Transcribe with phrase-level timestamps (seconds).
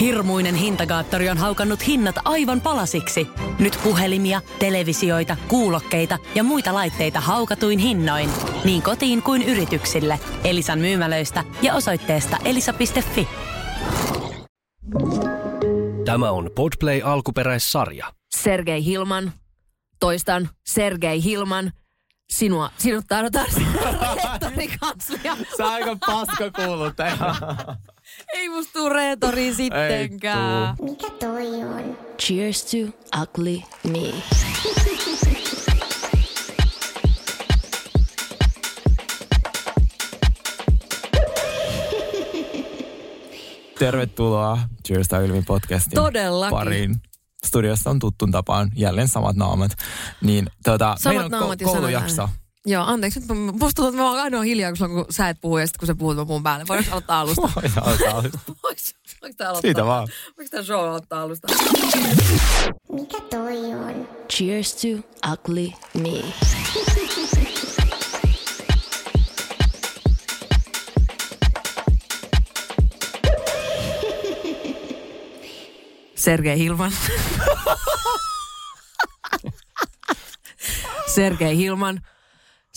[0.00, 3.28] Hirmuinen hintakaattori on haukannut hinnat aivan palasiksi.
[3.58, 8.30] Nyt puhelimia, televisioita, kuulokkeita ja muita laitteita haukatuin hinnoin.
[8.64, 10.20] Niin kotiin kuin yrityksille.
[10.44, 13.28] Elisan myymälöistä ja osoitteesta elisa.fi.
[16.04, 18.12] Tämä on Podplay alkuperäissarja.
[18.36, 19.32] Sergei Hilman.
[20.00, 21.72] Toistan, Sergei Hilman.
[22.30, 23.46] Sinua, sinut tarvitaan
[24.16, 25.32] rehtorikanslia.
[25.32, 27.16] On aika paska kuuluttaja.
[28.34, 30.76] Ei musta tuu rehtori sittenkään.
[30.82, 31.98] Mikä toi on?
[32.22, 32.76] Cheers to
[33.22, 34.12] ugly me.
[43.78, 46.58] Tervetuloa Cheers to Ylmi podcastin Todellakin.
[46.58, 46.96] pariin.
[47.46, 49.72] Studiossa on tuttun tapaan jälleen samat naamat.
[50.22, 52.14] Niin, tota, Samat meillä on naamat ko- ja koulujakso.
[52.14, 52.30] sanat
[52.68, 53.20] Joo, anteeksi.
[53.20, 55.78] Nyt musta tuntuu, että mä oon ainoa hiljaa, kun, kun sä et puhu ja sitten
[55.78, 56.64] kun sä puhut, mä puhun päälle.
[56.68, 57.42] Voinko aloittaa alusta?
[57.56, 58.38] Voidaan alkaa alusta.
[59.36, 59.60] Tää aloittaa?
[59.60, 60.08] Siitä vaan.
[60.36, 61.48] Voinko tää show aloittaa alusta?
[62.92, 64.08] Mikä toi on?
[64.32, 64.88] Cheers to
[65.32, 66.24] ugly me.
[76.14, 76.92] Sergei Hilman.
[81.14, 82.00] Sergei Hilman.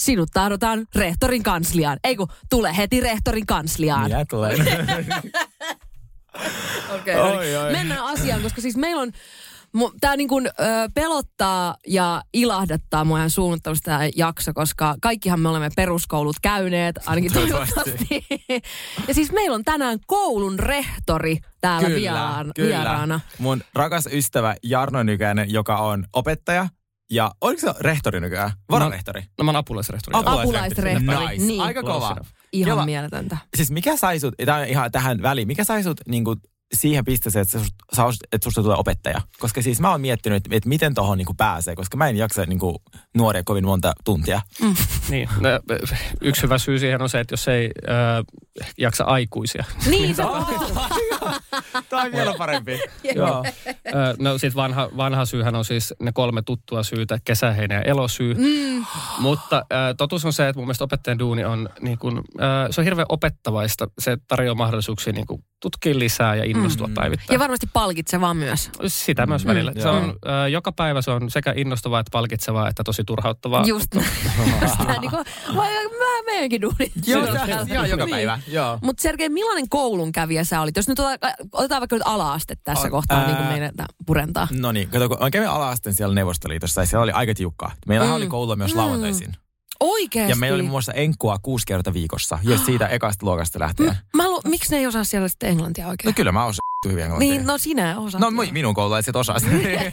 [0.01, 1.99] Sinut tahdotaan rehtorin kansliaan.
[2.03, 4.03] Ei kun, tule heti rehtorin kansliaan.
[4.03, 4.59] Minä tulen.
[6.95, 7.71] Okei, Oi, okay, oi.
[7.71, 9.11] Mennään asiaan, koska siis meillä on,
[10.01, 10.51] tämä niin kuin, ö,
[10.93, 17.33] pelottaa ja ilahdattaa mua ihan suunnattomasti tämä jakso, koska kaikkihan me olemme peruskoulut käyneet, ainakin
[17.33, 18.25] toivottavasti.
[19.07, 23.19] ja siis meillä on tänään koulun rehtori täällä vieraan, vieraana.
[23.37, 26.67] Mun rakas ystävä Jarno Nykänen, joka on opettaja.
[27.11, 28.51] Ja oliko se rehtori nykyään?
[28.71, 29.23] Vararehtori.
[29.37, 30.17] No mä oon apulaisrehtori.
[30.17, 30.95] Apulaisrehtori.
[30.95, 31.45] Apulaisrehtori, Nice.
[31.45, 31.61] niin.
[31.61, 32.17] Aika kova.
[32.53, 33.37] Ihan Kela- mieletöntä.
[33.57, 36.39] Siis mikä sai sut, tämä on ihan tähän väliin, mikä sai sut niin kuin,
[36.73, 37.59] siihen pisteeseen, että,
[37.95, 39.21] sä että susta tulee opettaja?
[39.39, 42.17] Koska siis mä oon miettinyt, että, että miten tohon niin kuin pääsee, koska mä en
[42.17, 42.75] jaksa niin kuin,
[43.17, 44.41] nuoria kovin monta tuntia.
[45.09, 45.49] Niin, no,
[46.21, 48.25] yksi hyvä syy siihen on se, että jos ei äh,
[48.77, 49.63] jaksa aikuisia.
[49.89, 50.23] Niin, se
[51.89, 52.79] Tämä on vielä parempi.
[53.15, 53.45] Joo.
[54.19, 58.33] No sit vanha, vanha syyhän on siis ne kolme tuttua syytä, kesäheinä ja elosyy.
[58.33, 58.85] Mm.
[59.19, 59.65] Mutta
[59.97, 62.23] totuus on se, että mun mielestä opettajan duuni on, niin kun,
[62.71, 63.87] se on hirveän opettavaista.
[63.99, 66.93] Se tarjoaa mahdollisuuksia niin kun, tutkia lisää ja innostua mm.
[66.93, 67.35] päivittäin.
[67.35, 68.69] ja varmasti palkitsevaa myös.
[68.87, 69.71] Sitä myös välillä.
[69.71, 70.15] Mm, se on,
[70.51, 73.63] joka päivä se on sekä innostavaa että palkitsevaa että tosi turhauttavaa.
[73.65, 73.87] Just
[74.79, 75.25] Sitä niin kuin,
[75.55, 76.91] vai, mä meidänkin duunit.
[77.07, 77.25] Joo,
[77.73, 78.39] joo, joka päivä.
[78.47, 78.79] Joo.
[78.81, 80.75] Mutta Sergei, millainen koulun kävijä sä olit?
[80.75, 80.99] Jos nyt
[81.51, 83.71] otetaan vaikka nyt ala-aste tässä On, kohtaa, ää- niin kuin meidän
[84.05, 84.47] purentaa.
[84.59, 87.71] No niin, kato, kun kävin ala-asteen siellä Neuvostoliitossa ja siellä oli aika tiukkaa.
[87.87, 88.17] Meillähän Mm.
[88.17, 88.77] oli koulua myös Mm.
[88.77, 89.31] lauantaisin.
[89.79, 90.31] Oikeesti?
[90.31, 93.97] Ja meillä oli muun muassa enkkua kuusi kertaa viikossa, jos siitä ekasta luokasta lähtien.
[94.15, 96.09] Mä lu- miksi ne ei osaa siellä sitten englantia oikein?
[96.09, 97.29] No kyllä mä osaan hyvin englantia.
[97.29, 98.21] niin, no sinä osaat.
[98.21, 99.37] No mi- minun koululaiset osaa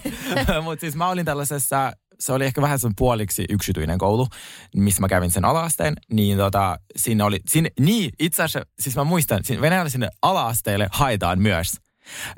[0.64, 4.26] Mutta siis mä olin tällaisessa, se oli ehkä vähän sen puoliksi yksityinen koulu,
[4.76, 5.94] missä mä kävin sen alaasteen.
[6.12, 10.88] Niin tota, siinä oli, siinä, niin itse asiassa, siis mä muistan, siinä Venäjällä sinne alaasteelle
[10.92, 11.72] haetaan myös.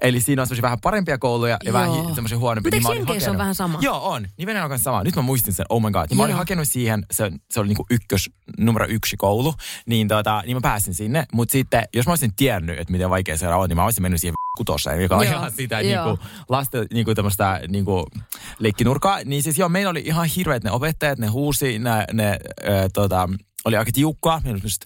[0.02, 2.08] Eli siinä on semmoisia vähän parempia kouluja ja vähän Joo.
[2.08, 2.80] hi- semmoisia huonompia.
[2.80, 3.78] Mutta niin eikö on vähän sama?
[3.82, 4.26] Joo, on.
[4.38, 5.02] Niin Venäjällä on kanssa sama.
[5.02, 6.06] Nyt mä muistin sen, oh my god.
[6.10, 9.54] Niin mä olin hakenut siihen, se, se oli niinku ykkös, numero yksi koulu.
[9.86, 11.26] Niin, tota, niin mä pääsin sinne.
[11.32, 14.20] Mutta sitten, jos mä olisin tiennyt, että miten vaikea se on, niin mä olisin mennyt
[14.20, 16.06] siihen kutoseen, joka on Joo, ihan sitä joo.
[16.06, 18.06] niinku, lasten niinku tämmöistä niinku,
[18.58, 19.18] leikkinurkaa.
[19.24, 22.38] Niin siis joo, meillä oli ihan hirveät ne opettajat, ne huusi, ne, ne äh,
[22.92, 23.28] tota,
[23.64, 24.42] oli aika tiukkaa.
[24.62, 24.82] Just,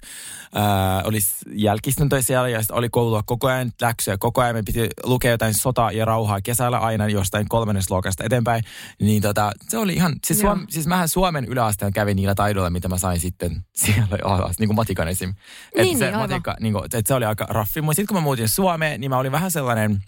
[0.57, 0.63] äh,
[1.05, 1.19] oli
[1.53, 4.57] jälkistuntoja siellä ja oli koulua koko ajan, läksyjä koko ajan.
[4.57, 8.65] Me piti lukea jotain sota ja rauhaa kesällä aina jostain kolmannesta luokasta eteenpäin.
[9.01, 10.55] Niin tota, se oli ihan, siis, Joo.
[10.55, 14.69] Suom, siis mähän Suomen yläasteen kävin niillä taidoilla, mitä mä sain sitten siellä alas, niin
[14.69, 15.31] kuin matikan esim.
[15.31, 17.83] Että Niin, se, niin, matikka, niin kuin, että se oli aika raffi.
[17.83, 20.03] Mutta sitten kun mä muutin Suomeen, niin mä olin vähän sellainen...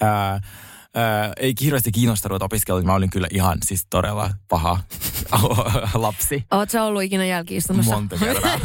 [0.00, 0.40] Ää,
[0.94, 4.80] Ää, ei hirveästi kiinnostanut opiskella, niin mä olin kyllä ihan siis todella paha
[5.94, 6.44] lapsi.
[6.68, 7.94] Sä ollut ikinä jälkiistunnossa?
[7.94, 8.58] Monta kertaa.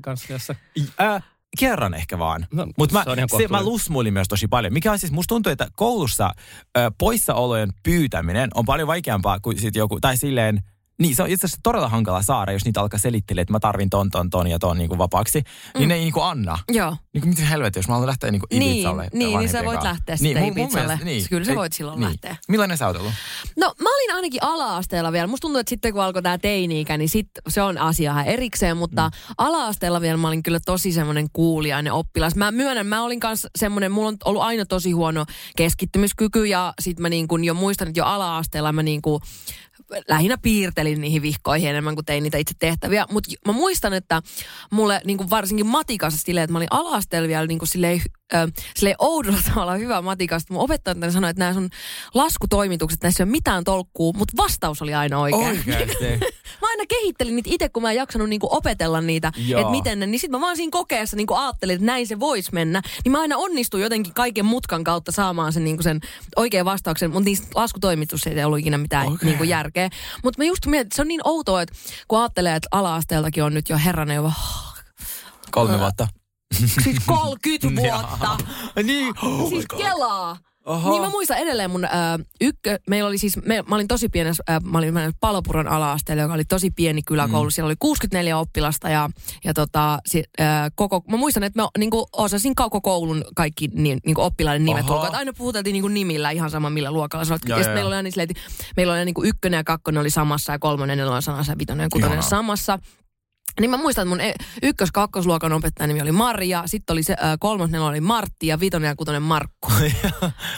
[0.02, 0.54] Kansliassa.
[0.98, 1.20] Ää,
[1.58, 2.46] kerran ehkä vaan.
[2.52, 3.04] No, Mutta mä,
[3.38, 4.72] se mä lusmuilin myös tosi paljon.
[4.72, 6.30] Mikä on siis, musta tuntuu, että koulussa
[6.78, 10.60] ö, poissaolojen pyytäminen on paljon vaikeampaa kuin sit joku, tai silleen,
[10.98, 13.90] niin se on itse asiassa todella hankala saada, jos niitä alkaa selittelee, että mä tarvin
[13.90, 15.42] ton, ton, ton ja ton niin kuin vapaaksi.
[15.78, 16.58] Niin ne ei niin kuin anna.
[16.72, 16.96] Joo.
[17.14, 19.08] Niin kuin mitä helvettiä, jos mä haluan lähteä niin kuin Niin, Ibizalle.
[19.12, 20.86] niin, niin sä voit lähteä sitten mun- mun Ibizalle.
[20.86, 21.28] mielestä- niin.
[21.28, 22.08] Kyllä sä Ei- voit silloin niin.
[22.08, 22.36] lähteä.
[22.48, 23.12] Millainen sä oot ollut?
[23.56, 25.26] No mä olin ainakin ala-asteella vielä.
[25.26, 28.76] Musta tuntuu, että sitten kun alkoi tämä teini-ikä, niin sit se on asia ihan erikseen.
[28.76, 29.34] Mutta mm.
[29.38, 32.34] ala-asteella vielä mä olin kyllä tosi semmoinen kuulijainen oppilas.
[32.36, 35.24] Mä myönnän, mä olin kanssa semmoinen, mulla on ollut aina tosi huono
[35.56, 36.44] keskittymiskyky.
[36.46, 39.22] Ja sit mä niin kuin jo muistan, että jo ala-asteella mä niin kuin
[40.08, 43.06] lähinnä piirtelin niihin vihkoihin enemmän kuin tein niitä itse tehtäviä.
[43.10, 44.22] Mutta mä muistan, että
[44.70, 48.02] mulle niin kuin varsinkin matikassa silleen, että mä olin ala-asteella vielä niin kuin silleen,
[48.76, 50.52] silleen oudolla tavalla hyvä matikasta.
[50.52, 51.70] Mun opettaja sanoi, että nämä sun
[52.14, 55.46] laskutoimitukset, näissä ei ole mitään tolkkuu, mutta vastaus oli aina oikein.
[55.48, 56.04] Oikeasti.
[56.62, 60.06] mä aina kehittelin niitä itse, kun mä en jaksanut niinku opetella niitä, että miten ne,
[60.06, 62.82] niin sit mä vaan siinä kokeessa niinku ajattelin, että näin se voisi mennä.
[63.04, 66.00] Niin mä aina onnistuin jotenkin kaiken mutkan kautta saamaan sen, niinku sen
[66.36, 69.28] oikean vastauksen, mutta niistä laskutoimitus ei ollut ikinä mitään okay.
[69.28, 69.90] niinku järkeä.
[70.24, 71.74] Mutta mä just mietin, että se on niin outoa, että
[72.08, 74.32] kun ajattelee, että ala-asteeltakin on nyt jo herranen jo
[75.50, 76.08] Kolme vuotta.
[76.52, 78.36] Siis 30 vuotta.
[78.82, 79.14] niin.
[79.22, 80.36] Oh siis kelaa.
[80.64, 80.90] Oho.
[80.90, 81.90] Niin mä muistan edelleen mun äh,
[82.40, 86.34] ykkö, meillä oli siis, me, mä olin tosi pienessä, äh, mä olin Palopuron ala-asteella, joka
[86.34, 87.48] oli tosi pieni kyläkoulu.
[87.48, 87.50] Mm.
[87.50, 89.10] Siellä oli 64 oppilasta ja,
[89.44, 94.00] ja tota, si, äh, koko, mä muistan, että mä niinku osasin koko koulun kaikki niin,
[94.06, 95.08] niinku oppilaiden nimet ulkoa.
[95.12, 97.24] Aina puhuteltiin niinku nimillä ihan sama millä luokalla.
[97.24, 98.42] Sä ja sit meillä oli aina silleen, että
[98.76, 101.88] meillä oli niinku ykkönen ja kakkonen oli samassa ja kolmonen, nelonen samassa ja vitonen ja
[101.92, 102.28] kutonen Ihanaa.
[102.28, 102.78] samassa.
[103.60, 107.12] Niin mä muistan, että mun e- ykkös kakkosluokan opettajan nimi oli Maria, sitten oli se
[107.12, 109.72] äh, kolmas nelonen oli Martti ja vitonen ja kutonen Markku.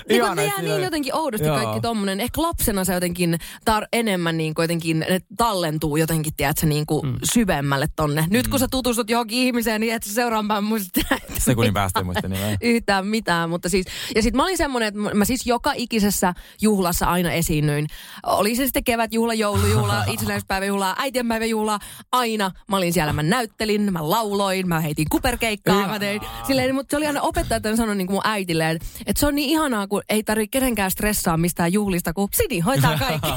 [0.09, 1.57] Niin kun ne jää niin jotenkin oudosti Joo.
[1.57, 2.21] kaikki tommonen.
[2.21, 3.39] Ehkä lapsena se jotenkin
[3.71, 7.17] tar- enemmän niin kuin jotenkin, ne tallentuu jotenkin, tiedätkö, niin kuin mm.
[7.33, 8.27] syvemmälle tonne.
[8.31, 11.01] Nyt kun sä tutustut johonkin ihmiseen, niin et sä seuraavan päivän muista
[11.39, 12.57] Sekunnin päästä ei muista nimeä.
[12.75, 17.07] yhtään mitään, mutta siis, ja sitten mä olin semmoinen, että mä siis joka ikisessä juhlassa
[17.07, 17.87] aina esiinnyin.
[18.23, 21.79] Oli se sitten kevätjuhla, joulujuhla, itsenäisyyspäiväjuhla, äitienpäiväjuhla,
[22.13, 26.91] aina mä olin siellä, mä näyttelin, mä lauloin, mä heitin kuperkeikkaa, mä tein silleen, mutta
[26.91, 29.51] se oli aina opettaja, että sanoi niin kuin mun äitille, että, että se on niin
[29.51, 33.29] ihanaa, kun ei tarvitse kenenkään stressaa mistään juhlista, kun Sini hoitaa kaikki.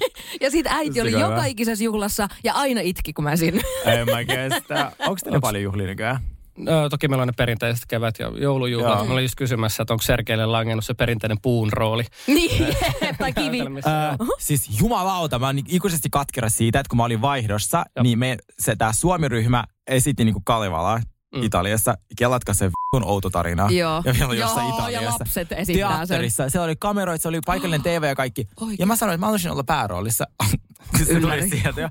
[0.44, 3.62] ja sitten äiti oli joka ikisessä juhlassa ja aina itki, kun mä sinne.
[3.84, 4.92] En mä kestä.
[4.98, 6.35] Onko teillä paljon juhlia nykyään?
[6.68, 8.96] Ö, toki meillä on ne perinteiset kevät- ja joulujuhlat.
[8.98, 9.04] Joo.
[9.04, 12.04] Mä olin just kysymässä, että onko Sergeille langennut se perinteinen puun rooli.
[12.26, 12.76] niin,
[13.18, 13.60] tai kivi.
[13.60, 18.02] Äh, siis jumalauta, mä oon niin ikuisesti katkera siitä, että kun mä olin vaihdossa, Joo.
[18.02, 21.00] niin me, se tää Suomi-ryhmä esitti niinku Kalevalaa
[21.36, 21.42] Mm.
[21.42, 21.94] Italiassa.
[22.18, 23.68] Kelatko se v***un outo tarina?
[23.70, 24.02] Joo.
[24.04, 25.16] Ja vielä jossain Joo, ja Italiassa.
[25.20, 25.98] lapset esittää sen.
[26.08, 26.48] Teatterissa.
[26.50, 28.48] Se oli kameroita, se oli paikallinen TV ja kaikki.
[28.60, 28.76] Oikein.
[28.78, 30.24] Ja mä sanoin, että mä haluaisin olla pääroolissa.
[31.06, 31.90] se tuli sieltä ja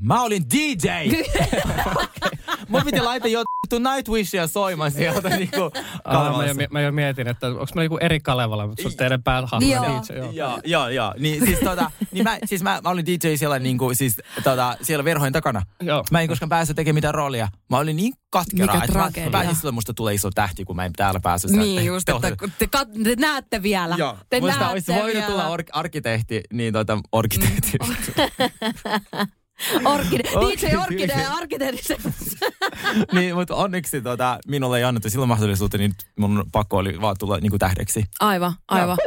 [0.00, 0.88] Mä olin DJ!
[2.68, 3.42] Mun piti laittaa jo
[3.78, 6.62] Nightwishia soimaan sieltä niinku mä, Kalevalassa.
[6.62, 9.66] jo, mä jo mietin, että onko meillä joku eri Kalevala, mutta se on teidän päähahmo.
[9.68, 9.84] Joo.
[9.84, 10.30] DJ, joo.
[10.32, 11.14] Joo, joo, joo.
[11.18, 15.04] Niin siis, tota, niin mä, siis mä, mä olin DJ siellä, niinku, siis, tota, siellä
[15.04, 15.62] verhojen takana.
[15.82, 16.04] Joo.
[16.10, 17.48] Mä en koskaan päässyt tekemään mitään roolia.
[17.70, 19.30] Mä olin niin katkera, Mikä että mä, tragedia.
[19.44, 21.50] mä silloin, musta tulee iso tähti, kun mä en täällä päässyt.
[21.50, 23.94] Niin just, että te, kat- te näette vielä.
[23.98, 24.16] Joo.
[24.30, 25.26] Te Musta näette olisi voinut vielä.
[25.26, 27.72] tulla or- arkkitehti, niin tota, arkkitehti.
[29.84, 30.22] Orkide.
[30.22, 31.12] DJ Orkide.
[31.12, 31.96] Ja
[33.12, 37.38] niin, mutta onneksi tota, minulle ei annettu silloin mahdollisuutta, niin mun pakko oli vaan tulla
[37.38, 38.04] niinku tähdeksi.
[38.20, 38.98] Aivan, aivan.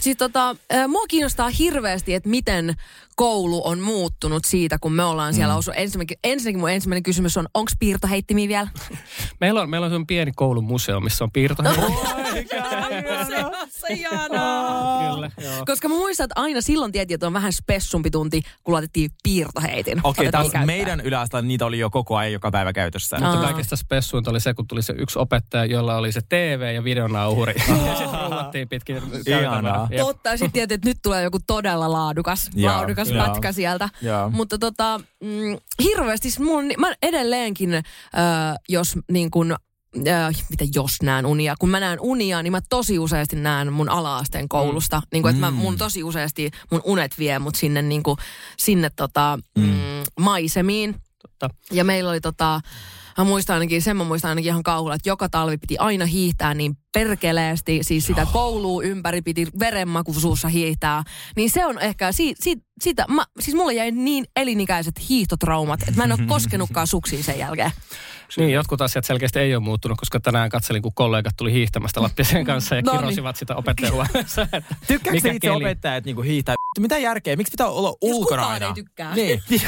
[0.00, 0.56] Siis tota,
[0.88, 2.74] mua kiinnostaa hirveästi, että miten
[3.16, 5.58] koulu on muuttunut siitä, kun me ollaan siellä mm.
[5.58, 5.70] osu.
[5.70, 8.68] Ensinnäkin, ensinnäkin mun ensimmäinen kysymys on, onko piirtoheittimiä vielä?
[9.40, 11.82] Meillä on, meillä on pieni koulumuseo, missä on piirtoheitti.
[13.70, 13.94] Se.
[15.14, 15.64] Kyllä, joo.
[15.66, 20.00] Koska mä muistan, että aina silloin tiettiin, että on vähän spessumpi tunti, kun laitettiin piirtoheitin.
[20.02, 23.16] Okei, Otetaan taas meidän yläasteella niitä oli jo koko ajan joka päivä käytössä.
[23.16, 23.30] Aa.
[23.30, 26.84] Mutta kaikista spessuinta oli se, kun tuli se yksi opettaja, jolla oli se TV ja
[26.84, 27.54] videonauhuri.
[27.86, 29.88] ja sitten rullattiin pitkin Ihanaa.
[29.98, 33.26] Totta, ja sitten tietysti, että nyt tulee joku todella laadukas, Joo, laadukas joo.
[33.26, 33.88] pätkä sieltä.
[34.02, 34.30] Joo.
[34.30, 37.82] Mutta tota, mm, hirveästi, mun, mä edelleenkin, äh,
[38.68, 39.56] jos niin kun,
[40.08, 43.88] äh, mitä jos näen unia, kun mä näen unia, niin mä tosi useasti näen mun
[43.88, 44.98] ala-asteen koulusta.
[44.98, 45.06] Mm.
[45.12, 48.16] Niin kun, että mä, mun tosi useasti mun unet vie mut sinne, niin kun,
[48.58, 49.64] sinne tota, mm.
[49.64, 50.94] Mm, maisemiin.
[51.22, 51.50] Totta.
[51.72, 52.60] Ja meillä oli tota,
[53.18, 56.54] mä muistan ainakin, sen mä muistan ainakin ihan kauhulla, että joka talvi piti aina hiihtää
[56.54, 61.02] niin perkeleesti, siis sitä koulua ympäri piti verenmaku suussa hiihtää.
[61.36, 65.94] Niin se on ehkä, si, si, sitä, mä, siis mulle jäi niin elinikäiset hiihtotraumat, että
[65.96, 67.70] mä en ole koskenutkaan suksiin sen jälkeen.
[68.36, 72.44] Niin, jotkut asiat selkeästi ei ole muuttunut, koska tänään katselin, kun kollegat tuli hiihtämästä Lappiseen
[72.44, 73.00] kanssa ja No niin.
[73.00, 74.42] kirosivat sitä opettajahuoneessa.
[74.52, 75.54] että Tykkääkö se itse keli?
[75.64, 76.54] opettajat niinku hiihtää?
[76.78, 77.36] Mitä järkeä?
[77.36, 78.66] Miksi pitää olla ulkona kukaan aina?
[78.66, 79.14] ei tykkää.
[79.14, 79.42] Niin.
[79.50, 79.62] Niin,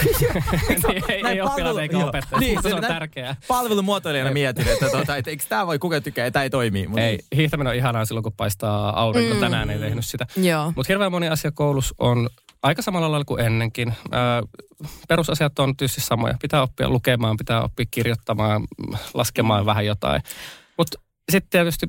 [1.09, 3.37] ei, Näin ei oppilaat eikä opettajat, Niin, mutta se on tärkeää.
[3.49, 6.87] Palvelumuotoilijana mietin, että, tota, että eikö tämä voi kuka tykkää ja tämä ei toimi.
[6.87, 9.35] Mut Ei, hiihtäminen on ihanaa silloin, kun paistaa aurinko.
[9.35, 9.41] Mm.
[9.41, 10.27] Tänään ei tehnyt sitä.
[10.77, 12.31] Mutta hirveän moni asia koulussa on
[12.63, 13.95] aika samalla lailla kuin ennenkin.
[15.09, 16.35] Perusasiat on tietysti samoja.
[16.43, 18.67] Pitää oppia lukemaan, pitää oppia kirjoittamaan,
[19.15, 20.23] laskemaan vähän jotain.
[21.31, 21.87] Sitten tietysti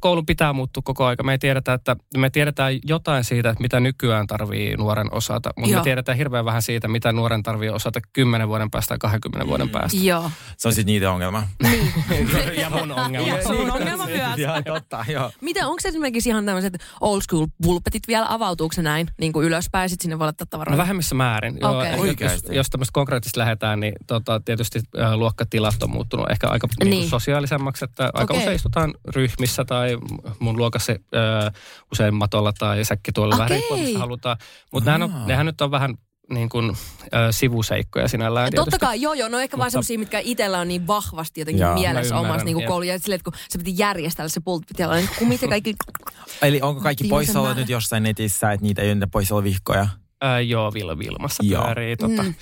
[0.00, 1.22] koulu pitää muuttua koko aika.
[1.22, 5.70] Me ei tiedetä, että me tiedetään jotain siitä, että mitä nykyään tarvii nuoren osata, mutta
[5.70, 5.80] Joo.
[5.80, 9.68] me tiedetään hirveän vähän siitä, mitä nuoren tarvii osata 10 vuoden päästä tai 20 vuoden
[9.68, 9.98] päästä.
[10.02, 10.30] Joo.
[10.56, 11.48] Se on sitten niiden ongelma.
[12.60, 13.28] ja mun ongelma.
[13.28, 14.38] Ja sun ongelma myös.
[14.38, 15.30] Joo, totta, joo.
[15.40, 19.46] Miten, onko se esimerkiksi ihan tämmöiset old school pulpetit vielä, avautuuko se näin niin kuin
[19.46, 20.76] ylöspäin, sitten sinne voi laittaa tavaroita?
[20.76, 21.58] No vähemmissä määrin.
[21.60, 22.56] Joo, jos, Oikeasti?
[22.56, 26.90] jos tämmöistä konkreettisesti lähdetään, niin tota, tietysti äh, luokkatilat on muuttunut ehkä aika niin.
[26.90, 27.00] Niin.
[27.00, 28.44] Niin sosiaalisemmaksi, että aika Okei.
[28.44, 29.98] usein istutaan ryhmissä tai
[30.38, 31.52] mun luokassa äh,
[31.92, 33.56] usein matolla tai säkkituolilla vähän Okei.
[33.58, 34.36] riippuen, mistä halutaan.
[34.72, 35.94] Mutta nehän, nyt on vähän
[36.30, 38.78] niin kuin, äh, sivuseikkoja sinällään Totta tietysti.
[38.86, 41.70] kai, joo joo, no ehkä vaan Mutta- semmoisia, mitkä itsellä on niin vahvasti jotenkin Joo,
[41.74, 42.92] mä mielessä omassa niin kuin koulussa.
[42.92, 45.74] Ja silleen, että kun se piti järjestellä se pultti, ja olla niin kumit ja kaikki.
[46.42, 47.60] Eli onko kaikki poissaolot määrä.
[47.60, 49.88] nyt jossain netissä, että niitä ei ole niitä poissaolovihkoja?
[50.20, 51.64] Ää, joo, Vil Vilmassa Joo.
[51.64, 51.96] pyörii.
[51.96, 52.22] Tota.
[52.22, 52.34] Mm.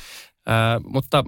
[0.84, 1.25] Mutta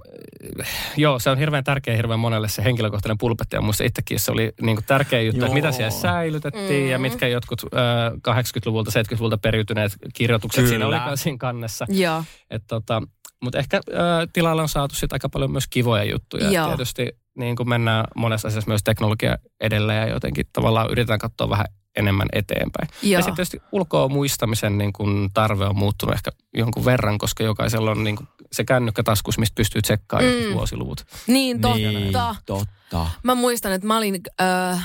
[0.61, 3.57] äh, joo, se on hirveän tärkeä hirveän monelle se henkilökohtainen pulpetti.
[3.57, 5.47] Ja muista itsekin se oli niin kuin tärkeä juttu, Joo.
[5.47, 6.91] että mitä siellä säilytettiin mm.
[6.91, 10.69] ja mitkä jotkut ää, 80-luvulta, 70-luvulta periytyneet kirjoitukset Kyllä.
[10.69, 11.87] siinä olikaan siinä kannessa.
[11.89, 12.25] Joo.
[12.51, 13.03] Et tota,
[13.43, 16.51] mutta ehkä ää, tilalla on saatu sit aika paljon myös kivoja juttuja.
[16.51, 16.67] Joo.
[16.67, 21.67] Tietysti niin kuin mennään monessa asiassa myös teknologia edellä ja jotenkin tavallaan yritetään katsoa vähän
[21.97, 22.89] enemmän eteenpäin.
[23.03, 23.19] Joo.
[23.19, 27.91] Ja sitten tietysti ulkoa muistamisen niin kuin tarve on muuttunut ehkä jonkun verran, koska jokaisella
[27.91, 30.47] on niin kuin se kännykkä taskus, mistä pystyy tsekkaamaan Mm.
[30.49, 30.53] mm.
[30.55, 31.07] vuosiluvut.
[31.27, 31.77] Niin, totta.
[31.77, 32.13] Niin,
[32.47, 33.11] totta.
[33.23, 34.85] Mä muistan, että mä olin äh,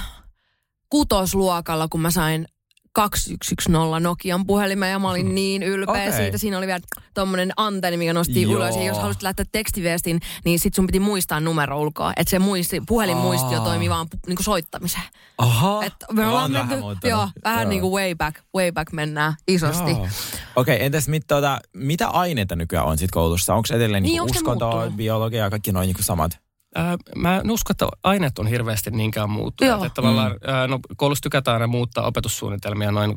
[0.90, 2.48] kutosluokalla, kun mä sain
[2.94, 6.12] 2110 Nokian puhelimen ja mä olin niin ylpeä Okei.
[6.14, 6.38] siitä.
[6.38, 6.80] Siinä oli vielä
[7.14, 8.54] tommonen antenni, mikä nosti Joo.
[8.56, 8.76] ylös.
[8.76, 12.14] Ja jos halusit lähettää tekstiviestin, niin sit sun piti muistaa numero ulkoa.
[12.18, 13.66] Että se muisti, puhelinmuistio Aa.
[13.66, 15.04] toimi vaan pu- niinku soittamiseen.
[15.38, 15.84] Aha.
[15.84, 17.10] Et me ollaan On vähän menty, muuttunut.
[17.12, 17.70] joo, vähän Joo.
[17.70, 19.92] niinku way back, way back mennään isosti.
[19.92, 20.10] Okei,
[20.56, 23.56] okay, entäs mit, tuota, mitä aineita nykyään on sit koulussa?
[23.56, 24.96] Onko edelleen Niin, niinku onks se uskonto, muuttunut?
[24.98, 26.40] biologia ja kaikki noin niinku samat?
[26.76, 29.76] Ää, mä en usko, että aineet on hirveästi niinkään muuttuneet.
[29.78, 29.86] Joo.
[29.86, 33.12] Että tavallaan, ää, no, koulussa tykätään aina muuttaa opetussuunnitelmia noin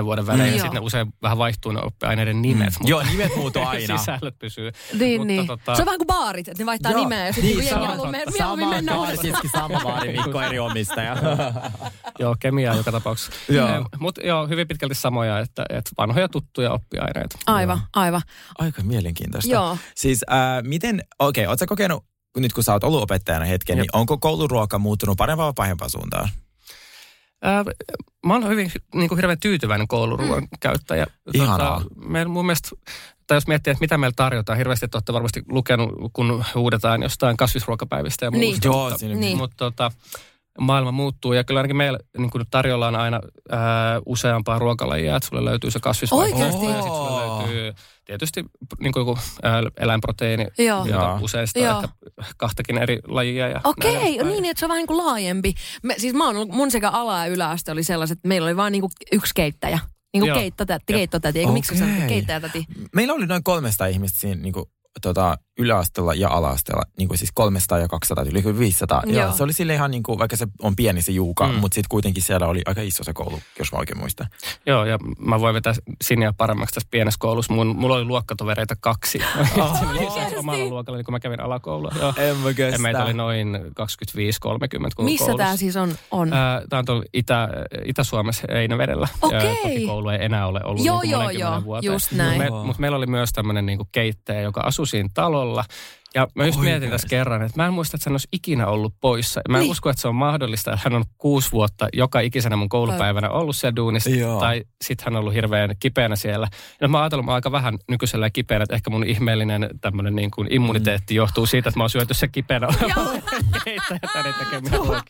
[0.00, 0.50] 6-10 vuoden välein.
[0.50, 0.56] Mm.
[0.56, 2.74] Ja sitten usein vähän vaihtuu ne oppiaineiden nimet.
[2.80, 2.86] Mm.
[2.88, 3.98] Joo, nimet muuttuu aina.
[3.98, 4.72] Sisällöt pysyy.
[4.98, 5.46] Niin, Mutta niin.
[5.50, 7.00] tota- Se on vähän kuin baarit, että ne vaihtaa Joo.
[7.00, 9.48] nimeä ja sitten Niin, niin, jengi haluaa me- mieluummin mennä baari, uudestaan.
[9.52, 11.16] sama baari, Mikko eri omistaja.
[12.18, 13.32] Joo, kemiaa joka tapauksessa.
[13.48, 13.68] Joo.
[13.98, 17.38] Mutta joo, hyvin pitkälti samoja, että, että vanhoja tuttuja oppiaineita.
[17.46, 18.22] Aivan, aivan.
[18.58, 19.52] Aika mielenkiintoista.
[19.52, 19.76] Joo.
[19.94, 22.04] Siis äh, miten, okei, okay, ootko kokenut,
[22.36, 23.82] nyt kun sä oot ollut opettajana hetken, Jep.
[23.82, 26.28] niin onko kouluruoka muuttunut parempaan vai pahempaan suuntaan?
[27.42, 27.64] Ää,
[28.26, 30.48] mä oon hyvin niin kuin hirveän tyytyväinen kouluruoan mm.
[30.60, 31.06] käyttäjä.
[31.34, 31.82] Ihanaa.
[32.04, 32.68] meillä mun mielestä,
[33.26, 37.36] tai jos miettii, että mitä meillä tarjotaan, hirveästi että olette varmasti lukenut, kun huudetaan jostain
[37.36, 38.50] kasvisruokapäivistä ja Niin.
[38.50, 38.68] muusta.
[38.68, 39.36] Joo, mutta, Niin.
[39.36, 39.92] mutta tota,
[40.60, 43.60] maailma muuttuu ja kyllä ainakin meillä niin kuin tarjolla on aina ää,
[44.06, 46.66] useampaa ruokalajia, että sulle löytyy se kasvisvaihtoehto Oikeasti?
[46.66, 47.72] ja sitten sulle löytyy
[48.04, 48.44] tietysti
[48.80, 50.84] niin kuin joku ää, eläinproteiini, Joo.
[50.84, 51.78] jota usein sitä Joo.
[51.78, 51.88] ehkä
[52.36, 53.48] kahtakin eri lajia.
[53.48, 54.28] Ja Okei, näin edespäin.
[54.28, 55.54] niin että se on vähän niin kuin laajempi.
[55.82, 58.56] Me, siis mä oon ollut, mun sekä ala- ja yläaste oli sellaiset, että meillä oli
[58.56, 59.78] vaan niin kuin yksi keittäjä.
[60.12, 61.94] Niin kuin keittotäti, keittotäti, eikö miksi sä Okei.
[61.94, 62.64] sanoit keittäjätäti?
[62.94, 64.64] Meillä oli noin 300 ihmistä siinä niin kuin,
[65.00, 69.02] tota, yläasteella ja alaasteella, niin kuin siis 300 ja 200, yli kuin 500.
[69.06, 69.32] Ja Joo.
[69.32, 71.54] se oli sille ihan, niin kuin, vaikka se on pieni se juuka, mm.
[71.54, 74.26] Mutta sitten kuitenkin siellä oli aika iso se koulu, jos mä oikein muistan.
[74.66, 77.52] Joo, ja mä voin vetää Sinja paremmaksi tässä pienessä koulussa.
[77.52, 79.18] Mun, mulla oli luokkatovereita kaksi.
[80.28, 81.92] Siis omalla luokalla, niin kun mä kävin alakoulua.
[82.00, 82.14] Joo.
[82.16, 82.74] En mä kestä.
[82.74, 83.60] Ja meitä oli noin 25-30
[84.94, 85.44] koko Missä koulussa.
[85.44, 85.94] tämä siis on?
[86.10, 86.30] on?
[86.68, 87.48] Tämä on tuolla Itä,
[87.84, 89.08] Itä-Suomessa Heinävedellä.
[89.22, 89.48] Okei.
[89.48, 91.92] Ja Kotikoulu ei enää ole ollut Joo, niin joo, joo, vuoteen.
[91.92, 92.38] just näin.
[92.38, 95.64] Me, Mutta meillä oli myös tämmöinen niin keittäjä, joka asui siinä talolla.
[96.14, 96.70] Ja mä just Oikeasti?
[96.80, 99.40] mietin tässä kerran, että mä en muista, että hän olisi ikinä ollut poissa.
[99.48, 99.70] Mä en Niin.
[99.70, 103.56] usko, että se on mahdollista, että hän on kuusi vuotta joka ikisenä mun koulupäivänä ollut
[103.56, 104.10] siellä duunissa.
[104.10, 104.40] Joo.
[104.40, 106.48] Tai sitten hän on ollut hirveän kipeänä siellä.
[106.80, 110.30] Ja mä oon ajatellut, mä aika vähän nykyisellä kipeänä, että ehkä mun ihmeellinen tämmöinen niin
[110.30, 112.66] kuin immuniteetti johtuu siitä, että mä oon syöty se kipeänä.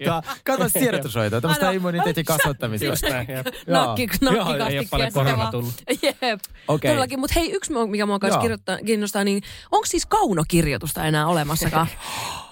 [0.05, 2.87] Ka- Kato siirrytyshoitoa, tämmöistä immuniteetin kasvattamista.
[2.87, 3.47] Just näin, jep.
[3.67, 3.87] Joo.
[3.87, 5.75] Nakki, Joo, nakki ei ole paljon korona tullut.
[6.02, 6.40] Jep.
[6.69, 6.88] Okei.
[6.90, 8.43] Todellakin, mutta hei, yksi mikä mua kanssa Joo.
[8.43, 10.07] kirjoittaa- kiinnostaa, niin onko siis
[10.95, 11.87] kaunokirjoitusta enää olemassakaan?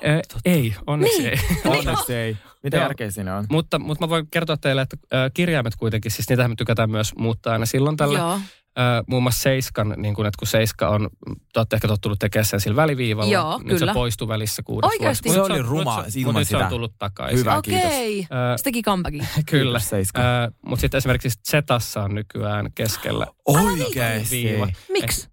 [0.07, 1.29] Ö, ei, onneksi Niin.
[1.33, 1.39] ei.
[1.79, 2.37] Onneksi ei.
[2.63, 3.47] Mitä järkeä siinä on?
[3.51, 4.97] Mutta, mutta mä voin kertoa teille, että
[5.35, 8.19] kirjaimet kuitenkin, siis niitähän me tykätään myös muuttaa aina silloin tällä.
[8.19, 8.41] Joo.
[8.79, 11.09] Ö, muun muassa Seiskan, niin kun, että kun Seiska on,
[11.53, 13.33] te olette ehkä tottunut tekemään sen sillä väliviivalla.
[13.33, 13.93] Joo, nyt kyllä.
[13.93, 15.29] se poistui välissä kuudes Oikeasti?
[15.29, 15.47] vuodessa.
[15.47, 16.65] Se oli ruma se- ilman nyt se sitä.
[16.65, 17.39] on tullut takaisin.
[17.39, 17.61] Hyvä.
[17.63, 17.85] kiitos.
[17.87, 18.21] Okei.
[18.21, 19.27] Ö, Se teki comebackin.
[19.51, 19.79] Kyllä.
[19.79, 20.23] Seiska.
[20.67, 24.31] Mutta sitten esimerkiksi Zetassa on nykyään keskellä Oikeesti.
[24.45, 24.69] viiva.
[24.93, 25.29] Miksi?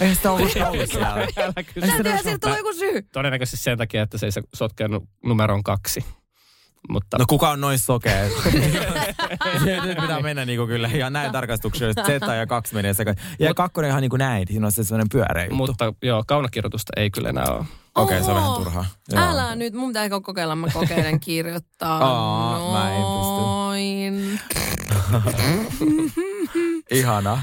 [0.00, 1.26] Ei sitä ollut ollut siellä.
[2.02, 3.02] Tiedä, siitä tulee joku syy.
[3.02, 6.04] Todennäköisesti sen takia, että se ei sotkenut numeron kaksi.
[6.88, 8.24] Mutta No kuka on noin sokea?
[9.64, 11.94] Nyt pitää mennä niinku kyllä ihan näin tarkastuksella.
[12.06, 13.16] Z ja kaksi menee sekaan.
[13.38, 14.46] Ja Mut- kakkonen ihan niinku näin.
[14.48, 15.56] Siinä on se sellainen pyöreä juttu.
[15.56, 17.64] mutta joo, kaunokirjoitusta ei kyllä enää ole.
[17.94, 18.86] Okei, okay, se on vähän turhaa.
[19.12, 19.22] Joo.
[19.22, 23.40] Älä nyt, mun pitää ehkä kokeilla, mä kokeilen kirjoittaa Aa, mä en pysty.
[23.40, 24.40] noin.
[27.00, 27.42] Ihana.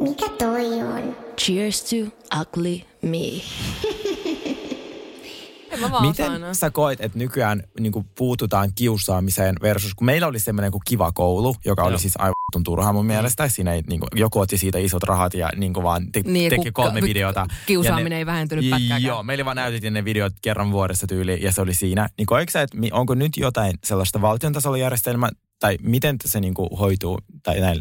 [0.00, 1.16] Mikä toi on?
[1.38, 1.96] Cheers to
[2.40, 3.18] ugly me.
[6.00, 11.12] Miten sä koet, että nykyään niin puututaan kiusaamiseen versus, kun meillä oli semmoinen kuin kiva
[11.12, 11.98] koulu, joka oli Joo.
[11.98, 13.48] siis aivan turha mun mielestä.
[13.48, 16.50] Siinä ei, niin kuin, joku otti siitä isot rahat ja niin kuin vaan te, Niin,
[16.50, 17.46] teki kolme videota.
[17.66, 19.02] kiusaaminen Ja ei vähentynyt pätkääkään.
[19.02, 22.08] Joo, meille vaan näytettiin ne videot kerran vuodessa tyyli ja se oli siinä.
[22.18, 25.30] Niin koetko sä, että onko nyt jotain sellaista valtion tasolla järjestelmää,
[25.60, 27.78] tai miten se niin kuin hoituu, tai näin,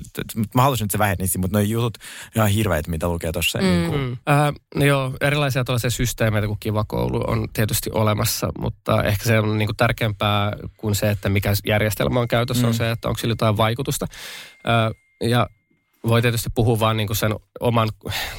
[0.56, 3.60] mä haluaisin, että se vähenisi, mutta nuo jutut on ihan hirveät, mitä lukee tuossa.
[3.60, 3.66] Mm.
[3.66, 4.18] Niin kuin, Mm.
[4.30, 9.40] Äh, no joo, erilaisia tällaisia systeemeitä kuin Kiva koulu on tietysti olemassa, mutta ehkä se
[9.40, 12.68] on niin kuin tärkeämpää kuin se, että mikä järjestelmä on käytössä, mm.
[12.68, 14.08] on se, että onko sillä jotain vaikutusta.
[14.68, 15.48] Äh, ja
[16.08, 17.90] voi tietysti puhua vaan niin kuin sen oman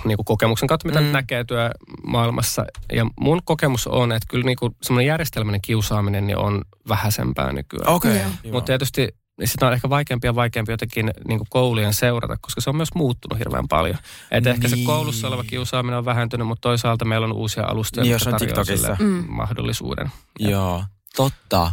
[0.05, 1.07] niin kuin kokemuksen kautta, mitä Mm.
[1.07, 2.65] näkee työmaailmassa.
[2.93, 7.95] Ja mun kokemus on, että kyllä niin kuin semmoinen järjestelmäinen kiusaaminen niin on vähäisempää nykyään.
[7.95, 8.19] Okay.
[8.53, 9.09] Mutta tietysti
[9.45, 12.95] sitä on ehkä vaikeampi ja vaikeampi jotenkin niin kuin koulujen seurata, koska se on myös
[12.95, 13.99] muuttunut hirveän paljon.
[14.31, 14.87] Et ehkä se Niin.
[14.87, 18.39] koulussa oleva kiusaaminen on vähentynyt, mutta toisaalta meillä on uusia alustoja, Niin, jotka jos on
[18.49, 18.97] TikTokissa.
[18.99, 19.25] Mm.
[19.29, 20.11] mahdollisuuden.
[20.39, 20.85] Joo,
[21.17, 21.73] totta.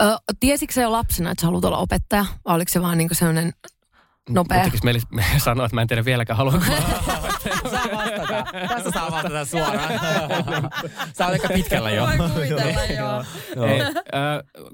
[0.00, 0.04] Ö,
[0.40, 2.24] tiesitkö se jo lapsena, että sä haluat olla opettaja?
[2.44, 3.52] Vai oliko se vaan niinku sellainen
[4.30, 4.62] nopea?
[4.64, 6.76] Mutta meillä me sanoa, että mä en tiedä vieläkään, haluanko mä
[7.70, 8.44] Saa vastata.
[8.68, 9.92] Tässä saa vastata suoraan.
[11.18, 12.08] Sä oot aika pitkällä jo.
[13.56, 13.66] Joo.
[13.66, 13.90] Ei, äh,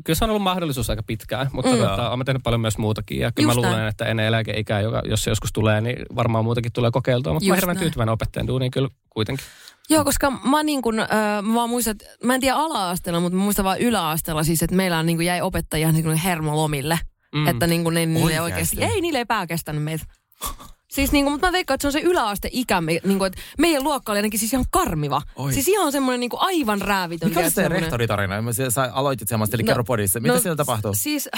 [0.04, 1.78] kyllä se on ollut mahdollisuus aika pitkään, mutta mm.
[1.78, 3.18] tota, olen tehnyt paljon myös muutakin.
[3.20, 3.88] Ja kyllä Just mä luulen, näin.
[3.88, 7.32] että ennen eläkeikää, joka, jos se joskus tulee, niin varmaan muutakin tulee kokeiltua.
[7.32, 7.84] Mutta mä Just oon hirveän näin.
[7.84, 9.46] tyytyväinen opettajan duuniin kyllä kuitenkin.
[9.90, 11.06] Joo, koska mä niin kun, äh,
[11.42, 14.76] mä vaan muistan, että- mä en tiedä ala-asteella, mutta mä muistan vaan yläasteella siis, että
[14.76, 16.98] meillä on niin jäi opettajia niin hermolomille.
[17.34, 17.46] Mm.
[17.48, 18.76] Että niin kuin ne, niille ei Oikeasti?
[18.76, 20.04] oikeasti, ei niille ei pää kestänyt meitä.
[20.88, 23.84] Siis niin kuin, mutta mä veikkaan, että se on se yläasteikä, niin kuin, että meidän
[23.84, 25.22] luokka oli ainakin siis ihan karmiva.
[25.36, 25.52] Oi.
[25.52, 27.28] Siis ihan semmoinen niin kuin aivan räävitön.
[27.28, 28.42] Mikä oli se semmoinen- rehtoritarina?
[28.42, 30.20] Mä- Sä aloitit semmoista, eli No, kerro podissa.
[30.20, 30.94] Mitä no, siellä tapahtuu?
[30.94, 31.28] Siis,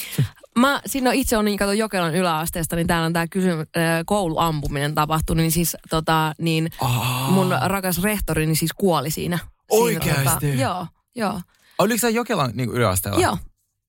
[0.58, 3.64] mä siinä itse on niin, kato Jokelan yläasteesta, niin täällä on tämä kysy, äh,
[4.06, 7.30] kouluampuminen tapahtunut, niin siis tota, niin Aa.
[7.30, 9.38] mun rakas rehtori niin siis kuoli siinä.
[9.70, 10.14] Oikeasti?
[10.22, 11.40] Siinä, tota, joo, joo,
[11.78, 13.20] Oliko sä Jokelan niin yläasteella?
[13.20, 13.38] joo.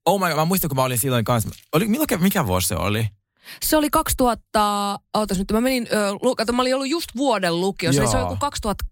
[0.05, 1.49] Oh my god, mä muistan, kun mä olin silloin kanssa.
[1.73, 3.07] Oli, milloin, mikä vuosi se oli?
[3.63, 7.61] Se oli 2000, ootas nyt, mä menin, ö, lu, kato, mä olin ollut just vuoden
[7.61, 8.29] lukio, se, oli- se oli Joo.
[8.31, 8.85] joku 2000,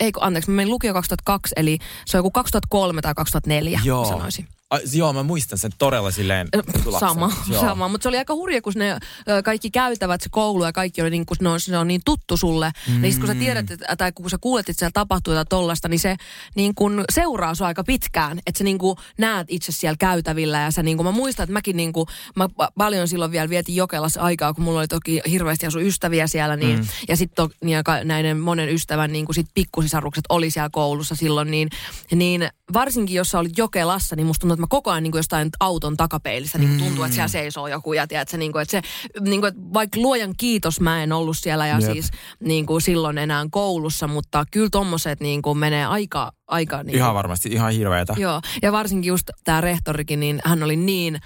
[0.00, 4.04] ei kun, anteeksi, mä menin lukio 2002, eli se on joku 2003 tai 2004, Joo.
[4.04, 4.48] sanoisin.
[4.70, 6.48] Ai, joo, mä muistan sen todella silleen.
[6.84, 6.98] Lapsena.
[6.98, 7.60] Sama, Joo.
[7.60, 7.88] sama.
[7.88, 8.98] Mutta se oli aika hurja, kun ne
[9.44, 12.36] kaikki käytävät, se koulu ja kaikki oli niin, kun ne on, se on niin tuttu
[12.36, 12.70] sulle.
[12.88, 13.00] Mm.
[13.00, 16.00] Niin kun sä tiedät, että, tai kun sä kuulet, että siellä tapahtuu jotain tollasta, niin
[16.00, 16.16] se
[16.54, 18.38] niin kun seuraa sua aika pitkään.
[18.46, 21.52] Että sä niin kun näet itse siellä käytävillä ja sä niin kun, mä muistan, että
[21.52, 22.06] mäkin niin kun,
[22.36, 26.26] mä pa- paljon silloin vielä vietin Jokelassa aikaa, kun mulla oli toki hirveästi asu ystäviä
[26.26, 26.56] siellä.
[26.56, 26.86] Niin, mm.
[27.08, 31.50] Ja sitten niin, näiden monen ystävän niin kun sit pikkusisarukset oli siellä koulussa silloin.
[31.50, 31.68] Niin,
[32.14, 35.48] niin varsinkin jos sä olit Jokelassa, niin musta tuntuu, että mä koko ajan niin jostain
[35.60, 37.92] auton takapeilissä niin tuntuu, että siellä seisoo joku.
[37.92, 38.82] Ja tiedät, niin kuin, että se,
[39.20, 41.92] niin kuin, että vaikka luojan kiitos mä en ollut siellä ja Jep.
[41.92, 46.96] siis niin kuin silloin enää koulussa, mutta kyllä tommoset niin kuin menee aika, aika niin
[46.96, 48.14] Ihan kuin, varmasti, ihan hirveetä.
[48.18, 51.18] Joo, ja varsinkin just tämä rehtorikin, niin hän oli niin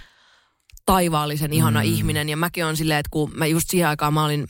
[0.86, 1.86] taivaallisen ihana mm.
[1.86, 2.28] ihminen.
[2.28, 4.46] Ja mäkin on silleen, että kun mä just siihen aikaan mä olin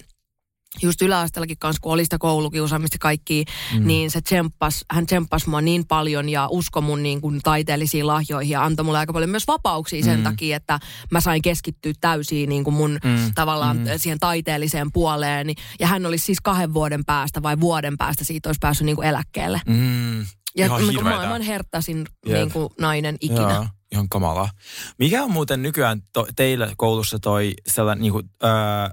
[0.83, 3.45] just yläasteellakin kanssa, kun oli sitä koulukiusaamista kaikki,
[3.79, 3.87] mm.
[3.87, 8.51] niin se tsemppas, hän tsemppasi mua niin paljon ja usko mun niin kuin taiteellisiin lahjoihin
[8.53, 10.25] ja antoi mulle aika paljon myös vapauksia sen Mm.
[10.25, 10.79] takia, että
[11.11, 13.33] mä sain keskittyä täysin niin kuin mun Mm.
[13.35, 13.85] tavallaan Mm.
[13.97, 15.47] siihen taiteelliseen puoleen.
[15.81, 19.09] Ja hän olisi siis kahden vuoden päästä vai vuoden päästä siitä olisi päässyt niin kuin
[19.09, 19.61] eläkkeelle.
[19.67, 20.21] Mm,
[20.57, 22.37] Ja ihan niin kuin maailman herttasin Jep.
[22.39, 23.41] niin kuin nainen ikinä.
[23.55, 24.51] Joo, ihan kamalaa.
[24.99, 28.51] Mikä on muuten nykyään to, teillä koulussa toi sellainen niin kuin, äh,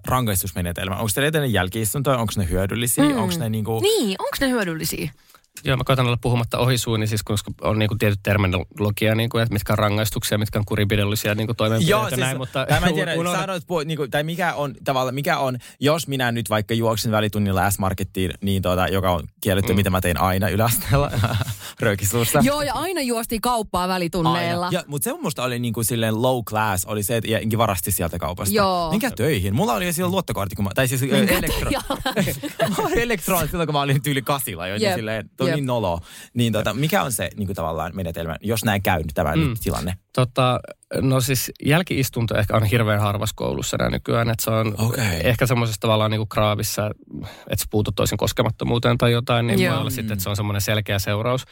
[0.07, 0.95] rangaistusmenetelmä?
[0.95, 2.17] Onko teillä edelleen jälkiistuntoja?
[2.17, 3.03] Onko ne hyödyllisiä?
[3.03, 3.17] Mm.
[3.17, 3.81] Onko ne niin kuin...
[3.81, 5.11] Niin, onko ne hyödyllisiä?
[5.63, 9.53] Joo, mä koitan olla puhumatta ohi suuni, siis koska on niinku tietty terminologia, niinku, että
[9.53, 12.93] mitkä on rangaistuksia, mitkä on kurinpidollisia niinku toimenpiteitä Joo, ja siis, näin, mutta mä en
[12.95, 16.73] tiedä, unohda- sanoit, pu- niinku, tai mikä on tavallaan, mikä on, jos minä nyt vaikka
[16.73, 19.75] juoksin välitunnilla S-Markettiin, niin tota, joka on kielletty, mm.
[19.75, 21.11] mitä mä tein aina yläasteella,
[21.79, 22.39] röökisuusta.
[22.43, 24.67] Joo, ja aina juostiin kauppaa välitunneilla.
[24.71, 28.19] Ja, mutta se musta oli niinku silleen low class, oli se, että jengi varasti sieltä
[28.19, 28.55] kaupasta.
[28.55, 28.91] Joo.
[28.91, 29.55] Minkä töihin?
[29.55, 31.71] Mulla oli jo silloin luottokortti, kun mä, tai siis elektro,
[32.95, 35.55] elektron silloin, kun mä olin tyyli kasilla jo, niin Jep, silleen, tuli jep.
[35.55, 35.99] niin nolo.
[36.33, 39.39] Niin tota, mikä on se niinku tavallaan menetelmä, jos näin käy nyt tämä Mm.
[39.49, 39.93] nyt tilanne?
[40.15, 40.59] Tota,
[41.01, 45.03] no siis jälkiistunto ehkä on hirveän harvassa koulussa näin nykyään, että se on Okei.
[45.23, 46.91] ehkä semmoisessa tavallaan niinku kraavissa,
[47.23, 49.71] että sä puutut toisen koskemattomuuteen tai jotain, niin Joo.
[49.73, 51.45] voi olla sitten, että se on semmoinen selkeä seuraus.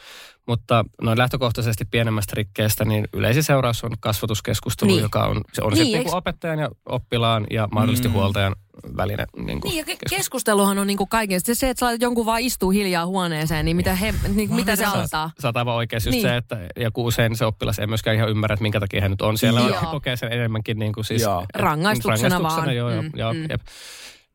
[0.50, 4.96] Mutta noin lähtökohtaisesti pienemmästä rikkeestä, niin yleisin seuraus on kasvatuskeskustelu, Niin.
[4.96, 5.02] niin.
[5.02, 8.14] joka on, se on Niin, niin, sitten eiks- niinku opettajan ja oppilaan ja mahdollisesti Mm.
[8.14, 8.54] huoltajan
[8.96, 10.18] välinen niinku Niin, ja ke- keskustelu.
[10.18, 11.40] keskusteluhan on niinku kaiken.
[11.40, 14.76] Se, se, että sä laitat jonkun vaan istuu hiljaa huoneeseen, niin mitä, he, niin, mitä
[14.76, 15.30] se auttaa?
[15.42, 16.22] Sä oot aivan oikeassa just Niin.
[16.28, 19.22] se, että joku usein se oppilas ei myöskään ihan ymmärrä, että minkä takia hän nyt
[19.22, 19.90] on siellä, vaan Joo.
[19.90, 21.40] kokee sen enemmänkin niin kuin siis, Joo.
[21.40, 22.76] et- Rangaistuksena vaan.
[22.76, 23.42] Joo, joo, Mm, joo, mm.
[23.50, 23.60] jep.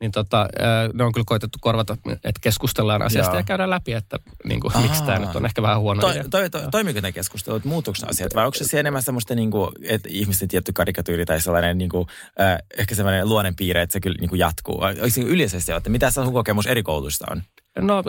[0.01, 3.39] Niin tota, äh, ne on kyllä koitettu korvata, että keskustellaan asiasta Joo.
[3.39, 6.23] ja käydään läpi, että niin kuin, miksi tämä nyt on ehkä vähän huono To, idea.
[6.23, 9.71] to, to, toimiko ne keskustelut, muuttuuko ne asiat vai onko se enemmän semmoista, niin kuin,
[9.83, 12.07] että ihmisten tietty karikatyyri tai sellainen niin kuin,
[12.41, 14.81] äh, ehkä sellainen luonnonpiirre, että se kyllä niin kuin jatkuu?
[14.81, 17.41] Onko se yleisesti, että mitä sun kokemus eri kouluista on?
[17.81, 18.03] No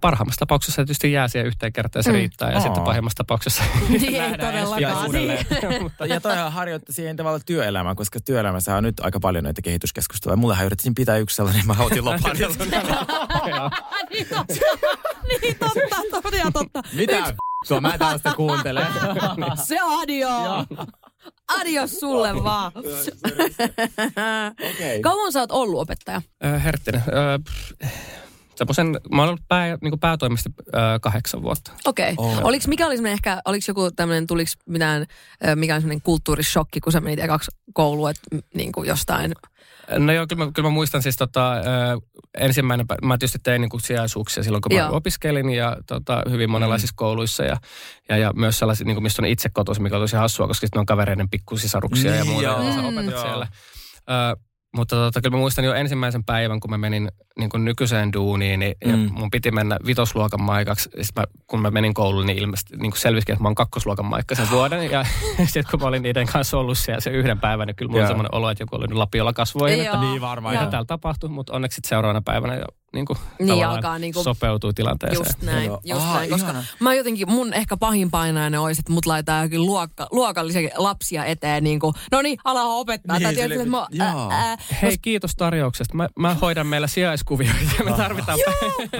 [0.00, 2.14] parhaimmassa tapauksessa se tietysti jää siihen yhteen kertaan ja se Mm.
[2.14, 2.18] mm.
[2.18, 2.50] riittää.
[2.50, 2.62] Ja Aa.
[2.62, 5.06] sitten pahimmassa tapauksessa Niin ei todellakaan.
[5.06, 5.46] uudelleen.
[5.82, 10.36] Mutta Ja toihan harjoitti siihen tavalla työelämää, koska työelämässä on nyt aika paljon näitä kehityskeskusteluja.
[10.36, 12.38] Mullehan yritettiin pitää yksi sellainen, mä otin loppuun.
[13.50, 13.70] joo.
[14.10, 14.54] niin totta,
[15.42, 16.82] niin totta, todella totta.
[16.92, 17.34] Mitä?
[17.68, 18.86] Tuo mä tällaista kuuntelen.
[19.64, 20.28] Se adio.
[21.60, 22.72] Adios sulle vaan.
[24.70, 25.00] Okei.
[25.02, 26.22] Kauan sä oot ollut opettaja?
[26.44, 27.02] Äh, Herttinen.
[28.56, 31.72] Semmoisen, mä olen ollut pää, niin päätoimista äh, kahdeksan vuotta.
[31.84, 32.12] Okei.
[32.12, 32.24] Okay.
[32.26, 32.40] Oh.
[32.44, 35.06] Oliks, mikä oli semmoinen ehkä, oliks joku tämmöinen, tuliks mitään,
[35.48, 39.32] ö, mikä on semmoinen kulttuurishokki, kun sä menit ekaksi kouluun, että niin kuin jostain,
[39.98, 41.62] No joo, kyllä mä, kyllä mä muistan siis tota, äh,
[42.38, 44.88] ensimmäinen, mä tietysti tein niin sijaisuuksia silloin, kun Joo.
[44.88, 46.96] mä opiskelin ja tota, hyvin monenlaisissa mm.
[46.96, 47.56] kouluissa ja,
[48.08, 50.66] ja, ja myös sellaisia, niin kuin, mistä on itse kotoisin, mikä on tosi hassua, koska
[50.66, 52.58] sitten on kavereiden pikkusisaruksia ja Niin, muuta, joo.
[52.62, 52.88] joita sä Mm.
[52.88, 53.22] opetat Joo.
[53.22, 53.46] siellä.
[54.10, 54.36] Ö,
[54.76, 57.08] mutta tota, kyllä mä muistan jo ensimmäisen päivän, kun mä menin
[57.38, 58.90] niin kuin nykyiseen duuniin, niin Mm.
[58.90, 60.82] ja mun piti mennä vitosluokan maikaksi.
[61.02, 64.34] Sitten mä, kun mä menin kouluun, niin ilmeisesti niin selvisikin, että mä oon kakkosluokan maikka
[64.34, 64.90] sen vuoden.
[64.90, 65.04] Ja
[65.44, 68.08] sitten kun mä olin niiden kanssa ollut siellä se yhden päivän, niin kyllä mulla oli
[68.08, 69.78] semmoinen olo, että joku oli nyt lapiolla kasvoihin.
[69.78, 69.94] Joo.
[69.94, 70.54] Että Niin varmaan.
[70.54, 74.74] mitä täällä tapahtui, mutta onneksi seuraavana päivänä jo niin kuin, Niin tavallaan alkaa niinku- sopeutui
[74.74, 75.26] tilanteeseen.
[75.26, 75.80] just näin, Joo.
[75.84, 76.64] just Aa, näin, koska ihana.
[76.80, 81.64] mä jotenkin, mun ehkä pahin painainen olisi, että mut laittaa jokin luokka, luokallisia lapsia eteen,
[81.64, 83.18] niin kuin, no niin, ala opettaa.
[83.18, 84.30] Niin, tai että mä, joo.
[84.30, 85.94] ää, ää, Hei, kiitos tarjouksesta.
[85.96, 88.38] Mä, mä hoidan meillä sijaiskuvioita ja me tarvitaan...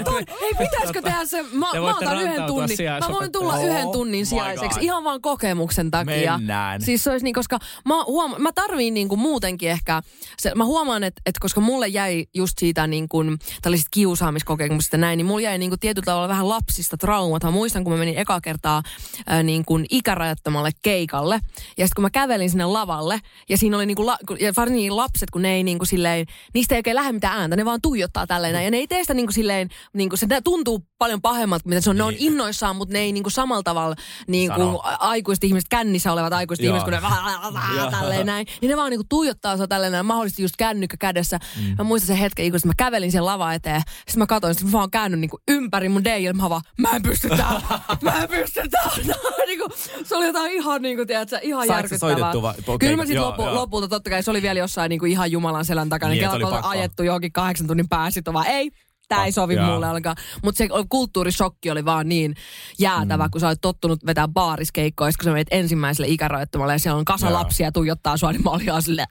[0.04, 1.42] Toi, hei, pitäisikö tehdä se?
[1.42, 2.76] Mä, Te mä otan yhden tunnin.
[3.00, 3.66] Mä voin tulla sijaisopettajaksi.
[3.66, 6.38] yhden tunnin Oh sijaiseksi ihan vaan kokemuksen takia.
[6.38, 6.82] Mennään.
[6.82, 10.02] Siis se olisi niin, koska mä, huoma, mä tarviin niin kuin muutenkin ehkä,
[10.38, 13.38] se, mä huomaan, että, että koska mulle jäi just siitä niin kuin,
[13.86, 17.42] tällaisista kiusaamiskokemuksista näin, niin mulla jäi niin kuin tietyllä tavalla vähän lapsista traumat.
[17.44, 18.82] Mä muistan, kun mä menin eka kertaa
[19.26, 21.34] ää, niin kuin ikärajattomalle keikalle.
[21.78, 24.96] Ja sitten kun mä kävelin sinne lavalle, ja siinä oli niin kuin, la, ja varsinkin
[24.96, 27.80] lapset, kun ne ei niin kuin silleen, niistä ei oikein lähde mitään ääntä, ne vaan
[27.80, 28.64] tuijottaa tälleen näin.
[28.64, 31.80] Ja ne ei tee sitä niin kuin silleen, niin kuin, se tuntuu paljon pahemmalta, mitä
[31.80, 31.96] se on.
[31.96, 32.32] Ne on Niin.
[32.32, 33.96] innoissaan, mutta ne ei niin kuin samalla tavalla
[34.26, 36.76] niin kuin aikuiset ihmiset, kännissä olevat aikuiset Joo.
[36.76, 37.90] ihmiset, kun ne Joo.
[37.90, 41.38] tälleen näin, niin ne vaan niinku tuijottaa sua tälleen näin, mahdollisesti just kännykkä kädessä.
[41.56, 41.74] Mm.
[41.78, 44.72] Mä muistan sen hetken, kun mä kävelin sen lava eteen, sitten mä katsoin, sitten mä
[44.72, 47.60] vaan käännyn niinku ympäri mun DJ, mä vaan, mä en pysty täällä,
[48.02, 49.14] mä en pysty täällä.
[49.46, 49.68] niinku,
[50.04, 52.32] se oli jotain ihan niinku, tiedätkö, ihan se järkyttävää.
[52.42, 53.54] vai- okei, Kyllä mä sit joo, lopu, joo.
[53.54, 56.46] lopulta, totta kai se oli vielä jossain niinku ihan Jumalan selän takana, Niin, niin, että
[56.46, 58.70] oli ajettu johonkin kahdeksan tunnin päässä, sitten vaan ei,
[59.08, 59.66] Tämä ei sovi Joo.
[59.66, 60.16] mulle ollenkaan.
[60.44, 62.34] Mutta se kulttuurishokki oli vaan niin
[62.78, 63.30] jäätävä, mm.
[63.30, 67.26] kun sä olet tottunut vetää baariskeikkoa, kun sä menet ensimmäiselle ikärajoittamalle ja siellä on kasa
[67.26, 67.38] Joo.
[67.38, 69.08] lapsia tuijottaa sua, niin mä olin ihan silleen,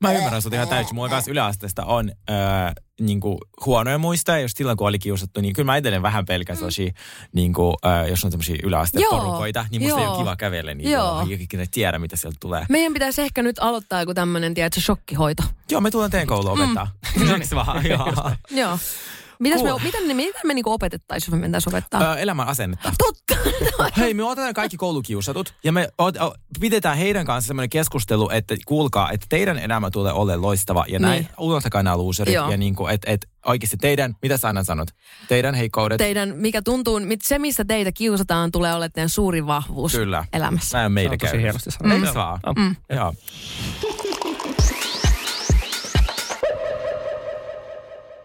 [0.00, 0.94] Mä ymmärrän sut ihan täysin.
[0.94, 2.36] Mulla kanssa yläasteesta on öö,
[3.00, 6.56] niin kuin huonoja muistoja, jos silloin kun oli kiusattu, niin kyllä mä edelleen vähän pelkän
[6.56, 6.92] sellaisia,
[7.32, 10.14] niin kuin, öö, jos on tämmöisiä yläasteen Joo, porukoita, niin musta ei joo.
[10.14, 11.26] ole kiva kävellä niin Joo.
[11.30, 12.66] ikinä tiedä, mitä sieltä tulee.
[12.68, 15.42] meidän pitäisi ehkä nyt aloittaa joku tämmöinen, tiedätkö, shokkihoito.
[15.70, 16.90] Joo, me tullaan teidän kouluun opettaa.
[17.34, 17.86] Eiks vaan?
[17.86, 18.32] Joo.
[18.50, 18.78] Joo.
[19.38, 22.12] Mitäs me, miten, me, miten me niinku opetettaisiin, jos me mentäisiin opettaa?
[22.12, 22.92] Ö, elämän asennetta.
[22.98, 23.36] Totta.
[23.98, 28.56] Hei, me otetaan kaikki koulukiusatut ja me ot, o, pidetään heidän kanssa semmoinen keskustelu, että
[28.66, 31.28] kuulkaa, että teidän elämä tulee olemaan loistava ja näin, Niin.
[31.38, 32.50] unohtakaa nämä loserit Joo.
[32.50, 34.88] ja niin kuin, että et, oikeasti teidän, mitä sä aina sanot,
[35.28, 39.92] teidän heikkoudet, Teidän, mikä tuntuu, mit- se missä teitä kiusataan, tulee olemaan teidän suurin vahvuus
[39.92, 40.24] Kyllä.
[40.32, 40.78] elämässä.
[40.78, 42.14] näin on Se meidän on tosi hienosti sanottu.
[42.14, 42.40] Vaan?
[42.56, 42.76] Mm.
[42.96, 43.14] Joo.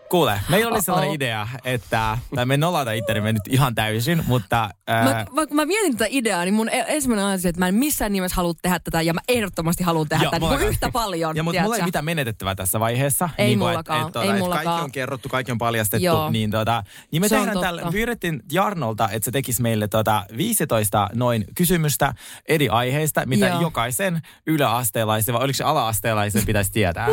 [0.09, 1.15] Kuule, meillä oli sellainen Uh-oh.
[1.15, 4.69] idea, että, tai me nolata ittenimme nyt ihan täysin, mutta...
[4.87, 7.75] Ää, Mä, vaikka mä mietin tätä ideaa, niin mun e- ensimmäinen asia, että mä en
[7.75, 10.89] missään nimessä halua tehdä tätä, ja mä ehdottomasti haluan tehdä Joo, tätä mulla niin yhtä
[10.91, 11.35] paljon.
[11.35, 13.29] Ja mutta mulla ei mitään menetettävää tässä vaiheessa.
[13.37, 14.65] Ei niin kuin, mullakaan, et, et, ei et mullakaan.
[14.65, 16.05] Kaikki on kerrottu, kaikki on paljastettu.
[16.05, 16.29] Joo.
[16.29, 21.09] Niin, tota, niin me Se tehdään tällä, pyydettiin Jarnolta, että se tekisi meille tota 15
[21.13, 22.13] noin kysymystä
[22.47, 23.61] eri aiheista, mitä Joo.
[23.61, 27.07] jokaisen yläasteelaisen, vai oliko se ala-asteelaisen pitäisi tietää.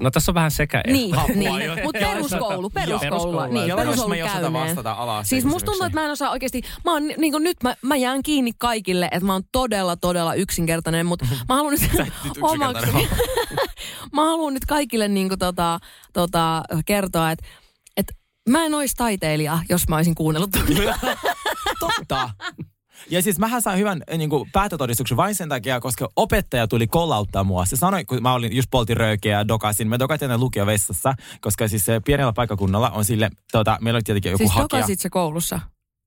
[0.00, 0.82] No tässä on vähän sekä.
[0.86, 1.82] Niin, niin.
[1.82, 3.56] mutta peruskoulu, peruskoulu, niin.
[3.56, 4.52] Ja jos peruskoulu osata käyneen.
[4.52, 7.62] vastata ala Siis musta tuntuu, että mä en osaa oikeasti, mä oon niin kuin nyt,
[7.62, 11.82] mä, mä jään kiinni kaikille, että mä oon todella, todella yksinkertainen, mutta mä haluan nyt,
[11.82, 13.08] yksinkertainen
[14.12, 15.78] mä haluan nyt kaikille niin kuin tota,
[16.12, 17.46] tota, kertoa, että,
[17.96, 18.14] että
[18.48, 20.50] mä en olisi taiteilija, jos mä olisin kuunnellut.
[21.80, 22.30] Totta.
[23.10, 26.86] Ja siis mähän sain hyvän eh, niin kuin, päätötodistuksen vain sen takia, koska opettaja tuli
[26.86, 27.64] kollauttaa mua.
[27.64, 29.88] Se sanoi, kun mä olin just poltin röykeä ja dokasin.
[29.88, 34.32] Me dokatin aina lukiovessassa, koska siis se pienellä paikkakunnalla on sille, tota, meillä oli tietenkin
[34.32, 34.80] joku siis hakija.
[34.80, 35.60] dokasit se koulussa?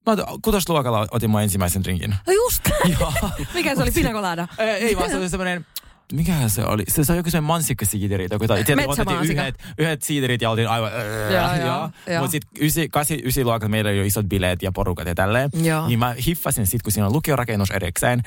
[0.05, 2.15] Mä kutosluokalla otin mun ensimmäisen drinkin.
[2.27, 2.69] No just.
[3.53, 4.47] Mikä se oli, pina colada?
[4.57, 5.65] ei, ei vaan se oli semmoinen,
[6.13, 6.83] mikähän se oli?
[6.87, 8.29] Se, se oli joku semmoinen mansikkasiideri.
[8.29, 9.41] Tai tietenkin otettiin Metsämansikka.
[9.41, 10.91] yhdet, yhdet siiderit ja oltiin aivan...
[11.31, 12.19] Joo, joo, joo.
[12.19, 15.49] Mutta sitten ysi, kasi, ysi luokalla meillä oli jo isot bileet ja porukat ja tälleen.
[15.63, 15.87] Joo.
[15.87, 18.21] Niin mä hiffasin sitten, kun siinä on lukiorakennus erikseen,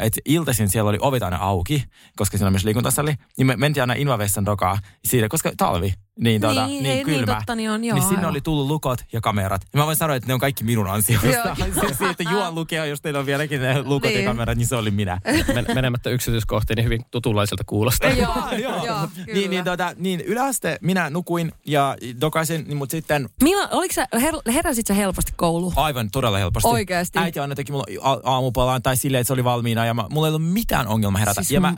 [0.00, 1.84] että iltaisin siellä oli ovet aina auki,
[2.16, 3.14] koska siinä on myös liikuntasali.
[3.38, 5.94] Niin me mentiin aina Invavessan dokaa siitä, koska talvi.
[6.20, 7.34] Niin, tuota, Niin, niin, ei, niin kylmä.
[7.34, 8.30] totta, niin on, joo, niin sinne aivan.
[8.30, 9.62] oli tullut lukot ja kamerat.
[9.72, 11.56] Ja mä voin sanoa, että ne on kaikki minun ansiosta.
[11.56, 14.22] Se, siitä juon lukea, jos teillä on vieläkin ne lukot Niin.
[14.24, 15.20] ja kamerat, niin se oli minä.
[15.54, 18.10] Men, menemättä yksityiskohtiin, niin hyvin tutulaiselta kuulostaa.
[18.24, 18.86] Joo, Joo.
[18.86, 23.94] joo, niin, niin, tota, niin yläaste minä nukuin ja dokaisin, niin, mutta sitten Milla, oliko
[23.94, 25.72] sä, her, heräsit sä helposti kouluun?
[25.76, 26.68] aivan todella helposti.
[26.68, 27.18] Oikeesti?
[27.18, 30.26] Äiti aina teki mulle a- aamupalaan tai silleen, että se oli valmiina ja mä, mulla
[30.26, 31.42] ei ollut mitään ongelma herätä.
[31.42, 31.76] Siis ja mä m-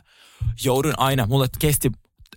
[0.65, 1.93] joudun aina, mulle kesti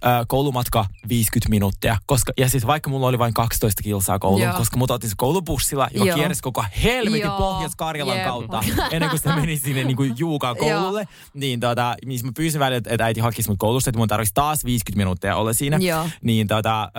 [0.05, 4.53] äh, koulumatka 50 minuuttia, koska, ja siis vaikka mulla oli vain 12 kilsaa kouluun, Joo.
[4.53, 6.17] koska mut otin se koulubussilla, joka Joo.
[6.17, 7.31] kiersi koko helvetin.
[7.31, 8.25] Pohjois-Karjalan Jep.
[8.25, 11.07] kautta, ennen kuin se meni sinne niin kuin Juukaan koululle.
[11.33, 14.65] niin, tota, niin mä pyysin välillä, että äiti hakisi mut koulusta, että mun tarvitsisi taas
[14.65, 15.77] 50 minuuttia olla siinä.
[15.77, 16.09] Joo.
[16.21, 16.89] Niin tota, äh,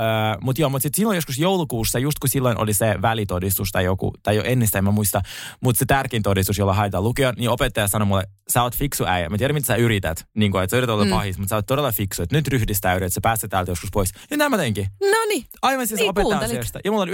[0.40, 4.12] mut joo, mut sit silloin joskus joulukuussa, just kun silloin oli se välitodistus tai joku,
[4.22, 5.22] tai jo ennestään en mä muista,
[5.60, 9.28] mutta se tärkein todistus, jolla haetaan lukioon, niin opettaja sanoi mulle, sä oot fiksu äijä.
[9.28, 11.10] Mä tiedän, mitä sä yrität, niin kuin, että sä yrität olla mm.
[11.10, 12.48] pahis, mutta sä oot todella fiksu, että nyt
[12.98, 14.12] ryhdistäydy, että sä pääset täältä joskus pois.
[14.30, 14.86] Ja näin mä teinkin.
[15.00, 16.78] No niin, Aivan siis Niin, opettajan ansiosta.
[16.84, 17.12] Ja mulla oli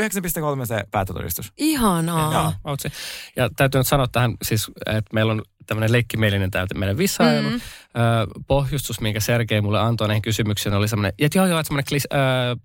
[0.61, 1.53] 9,3 se päätötodistus.
[1.57, 2.33] ihanaa.
[2.33, 2.53] Joo.
[2.65, 2.89] Outsi.
[3.37, 7.51] Ja täytyy nyt sanoa tähän, siis, että meillä on tämmöinen leikkimielinen täytä meidän vissailu.
[7.51, 7.61] Mm.
[8.47, 12.07] Pohjustus, minkä Sergei mulle antoi näihin kysymyksiin, oli semmoinen, että joo, joo, että semmoinen klis,
[12.13, 12.17] ö,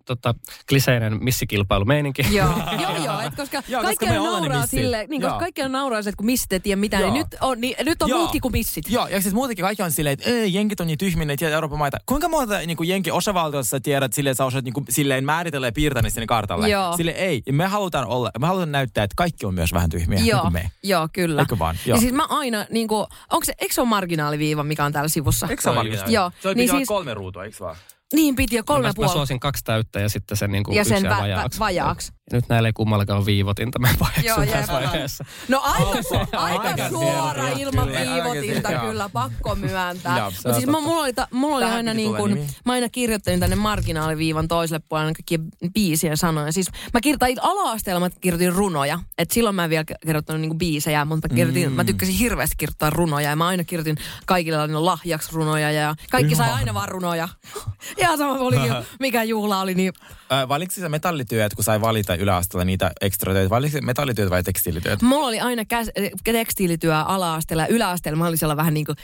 [0.06, 0.36] tota,
[0.70, 2.22] kliseinen missikilpailumeininki.
[2.32, 6.00] Joo, joo, joo, et koska Joo, kaikki koska nauraa sille, niin koska kaikki on nauraa,
[6.00, 8.20] että kun missit ei tiedä mitään, niin nyt on, niin, nyt on Joo.
[8.20, 8.90] muutkin kuin missit.
[8.90, 11.38] Joo, ja siis muutenkin kaikki on silleen, että ei, jenkit on niin tyhmiä, ne ei
[11.38, 11.98] tiedä Euroopan maita.
[12.06, 15.26] Kuinka monta niin kuin jenkin osavaltiossa sä tiedät silleen, että sä osaat niin kuin, silleen
[15.26, 16.70] määritellä ja piirtää ne sinne kartalle?
[16.70, 16.98] Joo.
[16.98, 17.44] Sille ei.
[17.46, 20.42] Ja me halutaan olla, me halutaan näyttää, että kaikki on myös vähän tyhmiä, niin Joo,
[20.42, 20.72] kuin me.
[20.84, 21.42] joo, kyllä.
[21.42, 21.76] Eikö vaan?
[21.86, 21.96] Joo.
[21.96, 25.10] Ja siis mä aina, niin kuin, onko se, eikö se ole marginaaliviiva, mikä on täällä
[25.22, 25.48] sivussa?
[25.50, 25.90] Eikö se ole?
[26.08, 27.76] Joo, Se oli niin siis- kolme ruutua, eikö vaan?
[28.14, 30.76] Niin piti jo kolme mä, ja mä suosin kaksi täyttä ja sitten sen niin kuin
[30.76, 31.60] Ja yksi sen vä- vajaaksi.
[31.60, 32.12] vajaaksi.
[32.32, 35.26] Nyt näillä ei kummallakaan ole viivotinta, mä Joo, paheksun tässä vaiheessa.
[35.48, 38.00] No aika, su- aika Aika suora ilman Kyllä.
[38.00, 40.32] viivotinta Aika- kyllä, pakko myöntää.
[40.32, 44.48] Mutta siis mulla oli, ta, mulla oli aina niin kuin, mä aina kirjoittelin tänne marginaaliviivan
[44.48, 45.40] toiselle puolelle kaikkia
[45.74, 46.52] biisien sanoja.
[46.52, 49.00] Siis mä kirjoitin ala-asteella, mä kirjoitin runoja.
[49.18, 51.76] Et silloin mä en vielä kirjoittanut niinku biisejä, mutta mä, kirjoitin, mm.
[51.76, 53.30] mä tykkäsin hirveästi kirjoittaa runoja.
[53.30, 57.30] Ja mä aina kirjoitin kaikille aina lahjaksi runoja ja kaikki sai aina vaan runoja.
[57.98, 58.58] Ihan sama oli,
[59.00, 59.94] mikä juhla oli, niin
[60.32, 63.50] Äh, valitsitko sä metallityöt, kun sai valita yläasteella niitä ekstra töitä?
[63.50, 65.02] Valitsitko metallityöt vai tekstiilityöt?
[65.02, 65.90] Mulla oli aina käs,
[66.24, 68.18] tekstiilityö ala-asteella yläasteella.
[68.18, 68.96] Mä olin siellä vähän niin kuin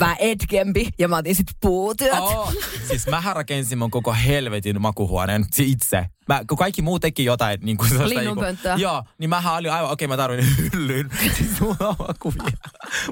[0.00, 2.18] vähän etkempi ja mä otin sitten puutyöt.
[2.20, 2.52] Oh,
[2.88, 6.06] siis mä rakensin mun koko helvetin makuhuoneen itse.
[6.28, 8.76] mä, kun kaikki muu teki jotain niin kuin sellaista, Linnunpönttöä.
[8.76, 11.10] Niin kuin, joo, niin mähän olin aivan, okei okay, mä tarvin hyllyn.
[11.38, 12.50] siis mulla on makuvia.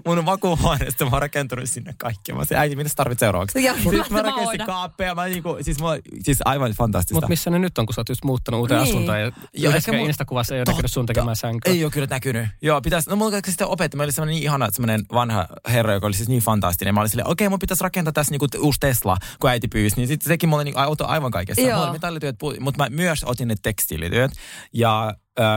[0.06, 2.32] Mun makuuhuoneesta mä oon rakentunut sinne kaikki.
[2.32, 3.64] Mä sanoin, äiti, mitä sä tarvit seuraavaksi?
[3.64, 5.14] Ja, Sitten mä mä rakensin kaappeja.
[5.14, 7.14] Mä niinku, siis, mulla, siis aivan fantastista.
[7.14, 8.90] Mutta missä ne nyt on, kun sä oot just muuttanut uuteen Niin.
[8.94, 11.72] asuntoon ja yhdessäkään ehkä mu- Instakuvassa ei ole näkynyt sun tekemään sänkyä.
[11.72, 12.48] Ei ole kyllä näkynyt.
[12.62, 16.06] Joo, pitäisi, no mulla sitten opetti, meillä oli semmoinen niin ihana semmoinen vanha herra, joka
[16.06, 16.63] oli siis niin fantastinen.
[16.92, 19.96] Mä olin silleen, okei, mun pitäisi rakentaa tässä niinku uusi Tesla, kun äiti pyysi.
[19.96, 21.62] Niin sitten teki mulle niinku auto aivan kaikessa.
[21.62, 21.70] Joo.
[21.72, 24.32] Mulla oli metallityöt, mutta mä myös otin ne tekstiilityöt.
[24.72, 25.14] Ja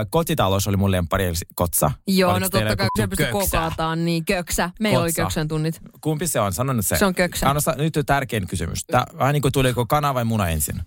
[0.09, 1.91] kotitalous oli mun lemppari, eli kotsa.
[2.07, 4.69] Joo, Oliko no totta kai, kun se pystyy kokaataan, niin köksä.
[4.79, 5.79] Meillä oli köksän tunnit.
[6.01, 6.53] Kumpi se on?
[6.53, 6.97] Sano nyt se.
[6.97, 7.49] Se on köksä.
[7.49, 8.85] Anna, nyt on tärkein kysymys.
[8.85, 10.81] Tää, vähän niin kuin tuliko kana vai muna ensin?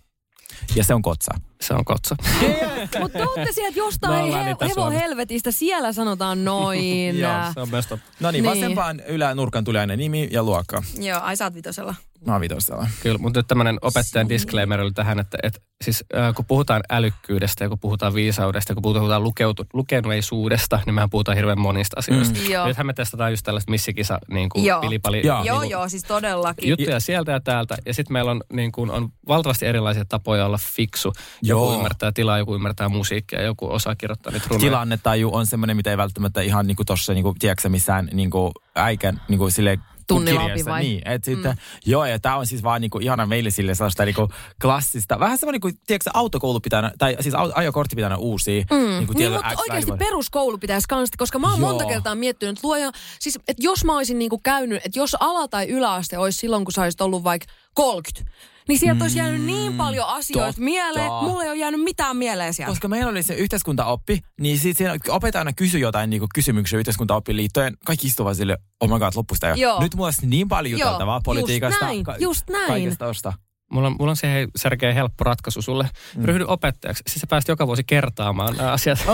[0.77, 1.33] Ja se on kotsa.
[1.61, 2.17] Se on kotsa.
[3.01, 5.01] Mutta te olette sieltä jostain he, niitä hevo Suomesta.
[5.01, 7.19] helvetistä, siellä sanotaan noin.
[7.21, 7.99] Joo, Se on totta.
[8.21, 8.51] No niin, Niin.
[8.57, 10.83] vasempaan ylänurkan tuli aina nimi ja luokka.
[10.99, 11.95] Joo, ai sä oot vitosella.
[12.27, 12.89] Mä oon vitosella.
[13.03, 17.65] Kyllä, mutta nyt tämmöinen opettajan disclaimer oli tähän, että, että siis äh, kun puhutaan älykkyydestä
[17.65, 22.39] ja kun puhutaan viisaudesta ja kun puhutaan lukeutu, lukenuisuudesta, niin mehän puhutaan hirveän monista asioista.
[22.39, 22.51] Mm.
[22.51, 22.67] Joo.
[22.67, 24.81] Nythän me testataan just tällaista missikisa niin kuin Joo.
[24.81, 25.45] pilipali Joo.
[25.45, 26.69] Joo, niin joo, siis todellakin.
[26.69, 27.77] juttuja sieltä ja täältä.
[27.87, 31.13] Ja sitten meillä on, niin kuin, on valtavasti erilaisia tapoja olla fiksu.
[31.43, 31.75] Joku Joo.
[31.75, 34.71] ymmärtää tilaa, joku ymmärtää musiikkia, joku osaa kirjoittaa niitä runoja.
[34.71, 39.21] tilannetaju on semmoinen, mitä ei välttämättä ihan niinku tossa, niinku, tiedätkö sä, missään niinku, äikän
[39.29, 39.79] niinku, sille
[40.15, 40.83] Tunnilla opi vai?
[40.83, 41.59] Niin, et sitten, mm.
[41.87, 44.29] joo, ja tämä on siis vaan niinku, ihana meille sille sellaista niinku,
[44.63, 48.65] klassista, vähän semmoinen kuin, tiedätkö sä, autokoulu pitää, tai siis ajokortti pitää uusia.
[48.71, 48.77] Mm.
[48.77, 51.69] Niinku, Niin, mutta oikeasti peruskoulu pitäisi kans, koska mä oon Joo.
[51.69, 55.49] monta kertaa miettinyt, että luoja, siis että jos mä olisin niinku käynyt, että jos ala-
[55.49, 58.33] tai yläaste olisi silloin, kun sä olisit ollut vaikka 30,
[58.71, 60.63] niin sieltä olisi jäänyt niin paljon asioita totta.
[60.63, 62.71] mieleen, mulle ei ole jäänyt mitään mieleen sieltä.
[62.71, 67.37] Koska meillä oli se yhteiskuntaoppi, niin sit siinä opettaja aina kysyi jotain niinku kysymyksiä yhteiskuntaoppiin
[67.37, 67.77] liittyen.
[67.87, 69.55] Kaikki istuvat sille, oh my god, loppusta jo.
[69.55, 69.81] Joo.
[69.81, 71.85] Nyt mulla olisi niin paljon Joo, juteltavaa just politiikasta.
[71.85, 72.67] näin, just näin.
[72.67, 73.33] Kaikesta.
[73.73, 75.91] Mulla on, mulla on siihen Sergei helppo ratkaisu sulle.
[76.17, 76.25] Mm.
[76.25, 77.03] Ryhdy opettajaksi.
[77.07, 78.99] Siis sä pääst joka vuosi kertaamaan nämä asiat.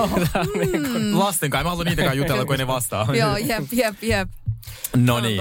[0.55, 3.07] niin kuin, Lasten kai, mä haluan niitäkään jutella, kun ne vastaa.
[3.15, 4.29] Joo, jep, jep, jep.
[4.97, 5.41] No niin.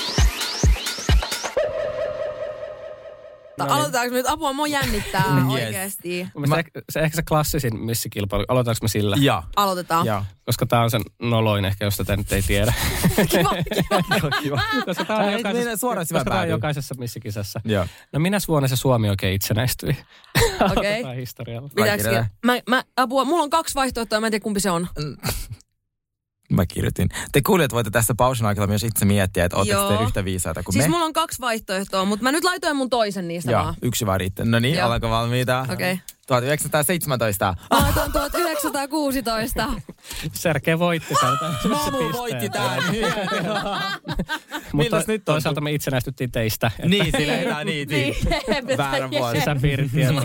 [3.63, 3.75] No niin.
[3.75, 4.29] Aloitetaanko me nyt?
[4.29, 5.53] Apua, mua jännittää Yes.
[5.53, 6.27] oikeasti.
[6.37, 8.45] Mielestä se, se ehkä se klassisin missikilpailu.
[8.47, 9.15] Aloitetaanko me sillä?
[9.19, 9.43] Ja.
[9.55, 10.05] Aloitetaan.
[10.05, 10.25] Ja.
[10.45, 12.73] Koska tää on sen noloin ehkä, jos tätä nyt ei tiedä.
[13.31, 14.61] Kiva, kiva.
[14.85, 17.61] Koska tää on jokaisessa, mennä suoraan koska syvään tää on jokaisessa missikisassa.
[17.65, 17.85] Joo.
[18.13, 19.89] No minä vuonna se Suomi oikein itsenäistyi?
[19.91, 20.57] Okei.
[20.59, 21.69] Aloitetaan historialla.
[22.45, 24.87] Mä, mä, apua, mulla on kaksi vaihtoehtoa, mä en tiedä kumpi se on.
[26.51, 27.09] Mä kirjoitin.
[27.31, 30.73] Te kuulijat voitte tässä pausin aikana myös itse miettiä, että ootteko te yhtä viisaita kuin
[30.73, 30.91] Siis me.
[30.91, 33.75] mulla on kaksi vaihtoehtoa, mutta mä nyt laitoin mun toisen niistä Joo, vaan.
[33.81, 34.45] yksi vaan riittää.
[34.45, 35.65] No niin, ollaanko valmiita?
[35.73, 35.99] Okei.
[36.27, 37.55] 1917.
[37.71, 39.73] Mä laitoin 1916.
[40.33, 41.45] Sergei voitti tältä.
[41.69, 42.83] Mamu voitti tämän.
[44.73, 45.33] Mutta nyt on?
[45.33, 46.67] toisaalta me itsenäistyttiin teistä.
[46.79, 47.87] että niin, sillä ei niin.
[47.89, 48.15] niin.
[48.55, 49.39] Jep, Väärä vuosi.
[49.39, 50.21] Sisäpiiritietoa.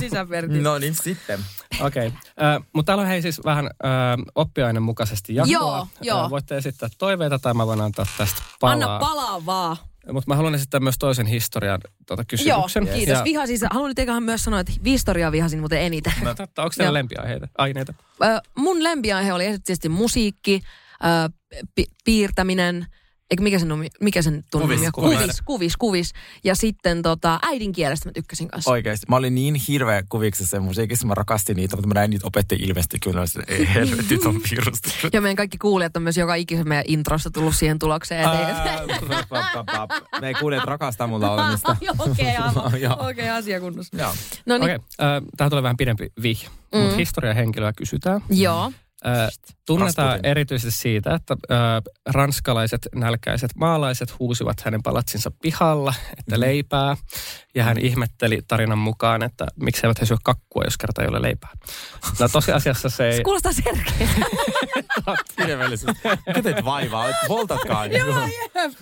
[0.00, 0.62] Siinä on.
[0.62, 1.40] No niin, sitten.
[1.80, 2.18] Okei, okay.
[2.48, 3.90] äh, mutta täällä on hei siis vähän äh,
[4.34, 5.52] oppiaineen mukaisesti jakoa.
[5.52, 6.24] Joo, joo.
[6.24, 8.72] Äh, voitte esittää toiveita tai mä voin antaa tästä palaa.
[8.72, 9.76] Anna palaa vaan.
[10.12, 12.98] Mutta mä haluan esittää myös toisen historian tuota Joo, kysymyksen.
[12.98, 13.18] kiitos.
[13.18, 16.12] Ja, Vihasin, haluan nyt eiköhän myös sanoa, että historiaa vihasin muuten eniten.
[16.22, 16.94] no, totta, onko teillä Joo.
[16.94, 17.48] lempiaiheita?
[17.58, 17.94] Aineita?
[18.22, 20.60] Ö, mun lempiaihe oli erityisesti musiikki,
[21.04, 21.30] ö,
[21.74, 22.86] pi- piirtäminen,
[23.30, 23.68] eikö mikä sen,
[24.00, 25.18] mikä sen tunnin Kuvis, kuvis.
[25.18, 26.12] kuvis, kuvis, kuvis.
[26.44, 28.70] Ja sitten tota, äidinkielestä mä tykkäsin kanssa.
[28.70, 29.06] Oikeesti.
[29.08, 31.06] Mä olin niin hirveä kuviksessa ja musiikissa.
[31.06, 33.24] Mä rakastin niitä, mutta mä näin niitä opettajia ilmeisesti kyllä.
[33.48, 34.88] Ei helvetti, on pirusta.
[35.12, 38.20] Ja meidän kaikki kuulijat on myös joka ikisen meidän introssa tullut siihen tulokseen.
[38.20, 39.90] että- Ää, pap, pap, pap.
[40.20, 41.76] Me kuulijat rakastaa mun laulamista.
[41.80, 42.26] Joo, Okei.
[43.10, 43.96] Okei, asia kunnossa.
[43.96, 44.14] Joo.
[44.46, 46.48] No niin, Okei, okay, äh, tähän tulee vähän pidempi vihje.
[46.74, 46.80] Mm.
[46.80, 48.20] Mutta historiahenkilöä kysytään.
[48.30, 48.72] joo.
[49.66, 50.30] Tunnetaan Rasputin.
[50.30, 51.54] erityisesti siitä, että ö,
[52.06, 56.40] ranskalaiset nälkäiset maalaiset huusivat hänen palatsinsa pihalla, että Mhm.
[56.40, 56.96] leipää.
[57.54, 61.22] Ja hän ihmetteli tarinan mukaan, että miksi eivät he syö kakkua, jos kerta ei ole
[61.22, 61.50] leipää.
[62.20, 63.16] No tosiasiassa se ei...
[63.16, 64.08] Se kuulostaa selkeä.
[65.36, 65.92] Kirjaimellisesti.
[66.26, 67.06] Mikä teet vaivaa?
[67.28, 67.86] Voltatkaa.
[67.96, 68.28] Joo,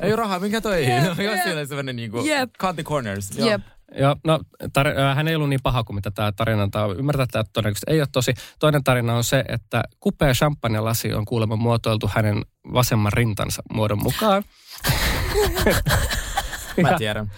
[0.01, 0.89] Ei ole rahaa, minkä toi?
[0.91, 1.43] Jep, Jos jep.
[1.45, 2.51] siellä sellainen Jep.
[2.61, 3.39] cut the corners.
[3.39, 3.49] Joo.
[3.51, 3.63] Jep.
[3.99, 4.39] Joo, no
[4.79, 7.45] tar- ö, hän ei ollut niin paha kuin mitä tämä tarina antaa ymmärtää, että tämä
[7.53, 8.35] todennäköisesti ei ole tosi.
[8.59, 14.45] Toinen tarina on se, että kupea champagne-lasi on kuulemma muotoiltu hänen vasemman rintansa muodon mukaan.
[16.83, 17.33] Mä Ja- tiedän.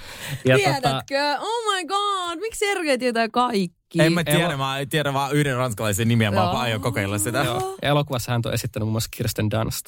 [0.45, 1.37] Ja tota, Tiedätkö?
[1.41, 4.03] Oh my god, miksi Sergei tietää kaikki?
[4.03, 7.39] En mä Elo- tiedä, mä tiedän vaan yhden ranskalaisen nimen, mä aion kokeilla sitä.
[7.39, 7.77] Joo.
[7.83, 9.85] Elokuvassa hän on esittänyt muun muassa Kirsten Dunst.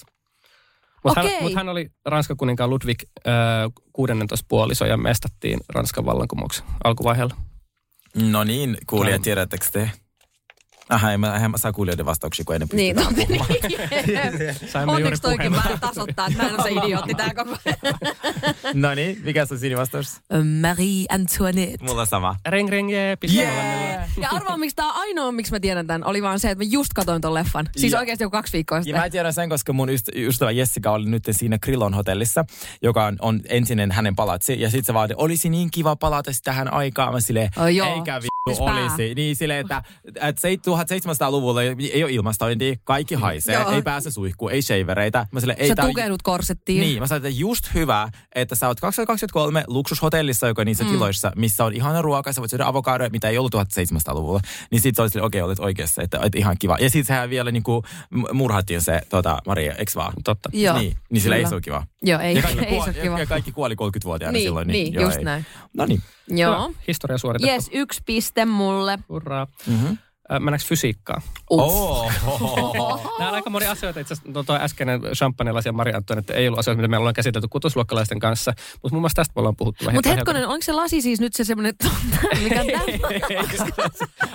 [1.05, 1.43] Mutta hän, Okei.
[1.43, 3.35] mut hän oli Ranskan kuninkaan Ludwig äh,
[3.93, 7.37] 16 puoliso ja mestattiin Ranskan vallankumouksen alkuvaiheella.
[8.15, 9.91] No niin, kuulijat, tiedättekö te?
[10.91, 13.21] Aha, en mä, en mä saa kuulijoiden vastauksia, kun ennen Niin, puhumaan.
[13.29, 14.55] niin.
[14.73, 17.95] Saimme juuri Onneksi toikin vähän tasoittaa, että mä en ole se idiootti tää koko ajan.
[18.75, 20.21] No niin, mikä se on siinä vastaus?
[20.61, 21.85] Marie Antoinette.
[21.87, 22.37] Mulla sama.
[22.49, 24.09] Ring ring jee, Yeah!
[24.21, 26.93] Ja arvaa, miksi tää ainoa, miksi mä tiedän tämän, oli vaan se, että mä just
[26.95, 27.69] katoin ton leffan.
[27.77, 29.01] Siis Ja- oikeasti joku kaksi viikkoa Ja sitten.
[29.03, 32.45] mä tiedän sen, koska mun ystä- ystävä Jessica oli nyt siinä Krillon hotellissa,
[32.83, 34.61] joka on, on entinen hänen palatsi.
[34.61, 37.13] Ja sit se vaan, olisi niin kiva palata tähän aikaan.
[37.15, 37.87] Mä silleen, Oh, joo.
[37.95, 38.21] Siis pää.
[38.47, 39.15] Olisi.
[39.15, 39.83] Niin silleen, että,
[40.15, 43.71] että se 1700-luvulla ei ei ole ilmastointia, kaikki haisee, Joo.
[43.71, 45.27] ei pääse suihkuun, ei shavereita.
[45.33, 46.81] Mä silleen, ei Sä tää on- tukeudut korsettiin.
[46.81, 50.91] Niin, mä sanoin, että just hyvä, että sä oot 2023 luksushotellissa, joka niissä mm.
[50.91, 54.41] tiloissa, missä on ihana ruoka, sä voit syödä avokadoja, mitä ei ollut 1700-luvulla.
[54.71, 56.77] Niin sit se oli okei, olet oikeassa, että, että ihan kiva.
[56.81, 57.83] Ja sit sehän vielä niinku
[58.33, 60.13] murhattiin se tota, Maria, eks vaan?
[60.25, 60.49] Totta.
[60.53, 60.79] Joo.
[60.79, 61.87] Niin, niin sillä ei se ole kiva.
[62.03, 63.19] Joo, ei, ja, kaikki ei se kuoli, ole kiva.
[63.19, 64.69] ja kaikki kuoli 30-vuotiaana Niin, silloin.
[64.69, 65.25] niin, joo, just ei.
[65.25, 65.47] näin.
[65.77, 66.03] No niin.
[66.31, 66.69] Joo.
[66.69, 66.79] Hyvä.
[66.89, 67.53] Historia suoritettu.
[67.53, 68.99] Jes, yksi piste mulle.
[69.09, 69.47] Hurraa.
[69.67, 69.99] Mm-hmm.
[70.31, 71.23] Mennäänkö fysiikkaan?
[71.51, 72.13] Oh.
[73.19, 74.01] Nämä on aika moni asioita.
[74.01, 77.15] Itse asiassa no, toi äskeinen champagnelasi ja Maria Antoinette ei ollut asioita, mitä me ollaan
[77.15, 78.53] käsitelty kutosluokkalaisten kanssa.
[78.83, 79.97] Mutta muun muassa tästä me ollaan puhuttu vähän.
[79.97, 81.75] Mutta hetkonen, onko se lasi siis nyt se semmoinen,
[82.43, 82.83] mikä on tämä?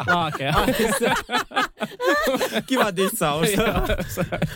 [0.07, 0.53] Laakea.
[2.67, 3.47] Kiva dissaus.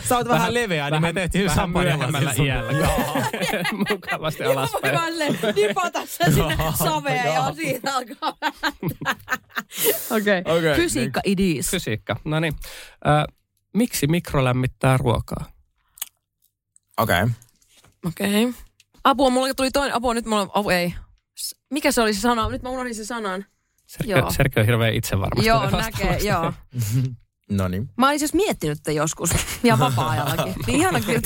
[0.07, 2.87] Sä oot vähän leveä, niin me tehtiin vähän myöhemmällä iällä.
[3.89, 4.95] Mukavasti alaspäin.
[4.95, 5.05] mä
[5.55, 8.33] nipata se sinne saveen ja siitä alkaa
[10.11, 10.75] Okei, Okei,
[11.35, 11.71] fysiikka idis.
[11.71, 12.15] Fysiikka.
[12.25, 12.53] No niin.
[13.07, 13.35] Äh,
[13.73, 15.45] miksi mikro lämmittää ruokaa?
[16.97, 17.23] Okei.
[17.23, 17.29] Okay.
[18.05, 18.53] Okei.
[19.03, 20.93] Apua, mulla tuli toinen, apua, nyt mulla on, apua, ei.
[21.69, 22.49] Mikä se oli se sana?
[22.49, 23.45] Nyt mä unohdin sen sanan.
[23.87, 24.31] Sergio, Joo.
[24.31, 25.47] Sergio on hirveän itsevarmasti.
[25.47, 26.53] Joo, näkee, joo.
[27.49, 27.89] No niin.
[27.97, 29.29] Mä olin siis miettinyt tätä joskus,
[29.63, 30.55] ihan vapaa-ajallakin.
[30.67, 31.21] Niin ihana kyllä.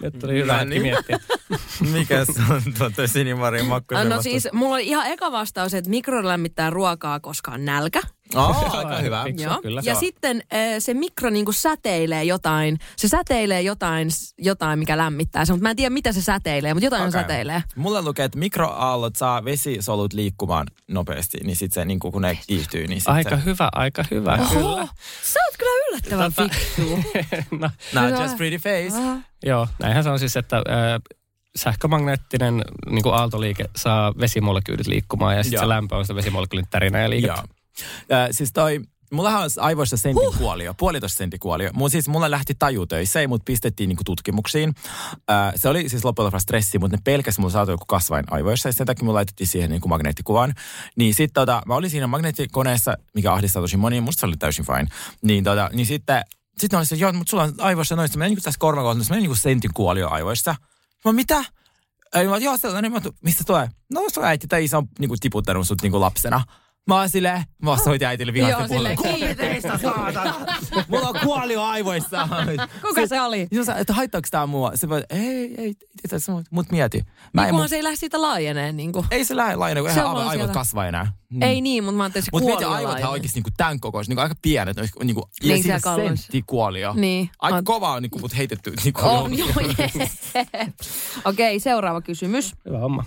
[0.00, 0.82] Nyt tuli hyvä No hetki niin.
[0.82, 1.18] miettiä.
[1.92, 6.24] Mikä se on tuota Sinimarin makkosen No siis, mulla oli ihan eka vastaus, että mikro
[6.28, 8.00] lämmittää ruokaa, koska on nälkä.
[8.34, 9.24] Oh, aika hyvä.
[9.24, 9.80] Fiksu, kyllä.
[9.84, 14.08] Ja sitten äh, se mikro niinku säteilee jotain, se säteilee jotain,
[14.38, 17.22] jotain mikä lämmittää se, mutta mä en tiedä mitä se säteilee, mutta jotain okay.
[17.22, 17.62] säteilee.
[17.76, 22.86] Mulla lukee, että mikroaallot saa vesisolut liikkumaan nopeasti, niin sitten se, niin kun ne kiihtyy,
[22.86, 23.44] niin sit Aika se...
[23.44, 24.38] hyvä, aika hyvä.
[24.52, 24.66] Kyllä.
[24.66, 24.88] Oho,
[25.22, 27.04] sä oot kyllä yllättävän Tota- fiksu.
[27.60, 28.22] no, Not Hyvä.
[28.22, 29.10] just pretty face.
[29.10, 29.18] Ah.
[29.42, 30.62] joo, näinhän se on siis, että äh,
[31.56, 37.02] sähkömagneettinen niin kuin aaltoliike saa vesimolekyylit liikkumaan ja sitten se lämpö on sitä vesimolekyylin tärinää
[37.02, 37.42] ja liikettä.
[37.48, 37.55] Joo.
[38.12, 38.80] Äh, siis toi,
[39.12, 40.38] mullahan on aivoissa sentin huh.
[40.38, 41.70] kuolio, puolitoista sentin kuolio.
[41.72, 44.74] Mun siis, mulla lähti taju töissä, ei mut pistettiin niinku tutkimuksiin.
[45.30, 48.68] Äh, se oli siis loppujen lopuksi stressi, mutta ne pelkäs mulla saatu joku kasvain aivoissa
[48.68, 50.54] ja sen takia mulla laitettiin siihen niinku magneettikuvan.
[50.96, 54.66] Niin sit tota, mä olin siinä magneettikoneessa, mikä ahdistaa tosi moni, musta se oli täysin
[54.66, 54.86] fine.
[55.22, 56.22] Niin tota, niin sitten
[56.58, 59.36] sitten oli se, joo, mutta sulla on aivoissa noissa, menee niinku tässä korvakohdassa, menee niinku
[59.36, 60.54] sentin kuolio aivoissa.
[61.04, 61.44] Mä mitä?
[62.14, 63.68] Ei, mä, joo, sellainen, mä, mistä tulee?
[63.92, 66.44] No, sun äiti tai isä on niinku, tiputtanut sut niinku lapsena.
[66.86, 70.34] Mä oon silleen, mä oon soitin äitille vihaisesti Joo, silleen, teistä saatana.
[70.88, 72.28] Mulla on kuolio aivoissa.
[72.88, 73.48] Kuka se oli?
[73.50, 74.72] Joo, sä- että haittaako tää mua?
[74.74, 75.74] Se voi, ei, ei, ei,
[76.12, 77.02] ei se mut mieti.
[77.32, 78.76] Mä en, Kunhan mut, se ei lähde siitä laajeneen.
[78.76, 79.06] Niin kuin.
[79.10, 80.54] ei se lähde laajana, kun Se eihän aivot siellä.
[80.54, 81.12] kasva enää.
[81.40, 83.12] Ei niin, mutta mä että se Mutta mieti, kuoli aivothan laajenee.
[83.12, 86.92] oikeasti niinku tämän kokoiset, niinku aika pienet, niinku, niinku, ja Niin, siinä sentti kuolio.
[86.96, 87.30] Niin.
[87.38, 88.72] Aika on- kova on niinku, mut heitetty.
[88.84, 90.08] Niinku, On, joo, jee.
[91.24, 92.52] Okei, seuraava kysymys.
[92.66, 93.04] Hyvä homma.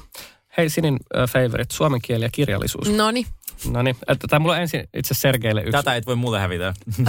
[0.57, 2.89] Hei Sinin äh, favorite, suomen kieli ja kirjallisuus.
[2.89, 3.25] Noni.
[3.71, 5.71] No niin, että tämä mulla on ensin itse Sergeille yksi.
[5.71, 6.73] Tätä et voi mulle hävitä.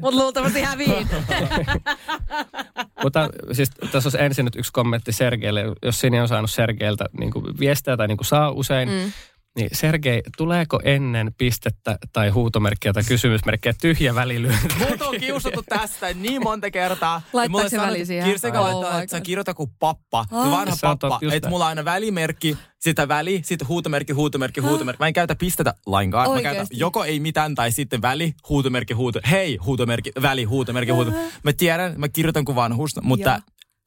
[0.00, 1.08] Mutta luultavasti häviin.
[3.02, 7.32] Mutta siis tässä olisi ensin nyt yksi kommentti Sergeille, jos Sini on saanut Sergeiltä niin
[7.58, 8.88] viestejä tai niin saa usein.
[8.88, 9.12] Mm.
[9.56, 14.74] Niin Sergei, tuleeko ennen pistettä tai huutomerkkiä tai kysymysmerkkiä tyhjä välilyönti?
[14.78, 17.22] Mut on kiusattu tästä niin monta kertaa.
[17.48, 18.28] Mulle se väli siihen?
[18.28, 19.26] Kirsi Oh laittaa, että sä God.
[19.26, 20.26] kirjoita kuin pappa.
[20.30, 20.50] Ah.
[20.50, 21.20] Vanha pappa.
[21.32, 25.02] Että mulla on aina välimerkki, sitä väli, sitten huutomerkki, huutomerkki, huutomerkki.
[25.02, 26.30] Mä en käytä pistetä lainkaan.
[26.30, 29.20] Mä käytän joko ei mitään tai sitten väli, huutomerkki, huuto.
[29.30, 31.10] Hei, huutomerkki, väli, huutomerkki, huuto.
[31.42, 33.40] Mä tiedän, mä kirjoitan kuin vanhuus, mutta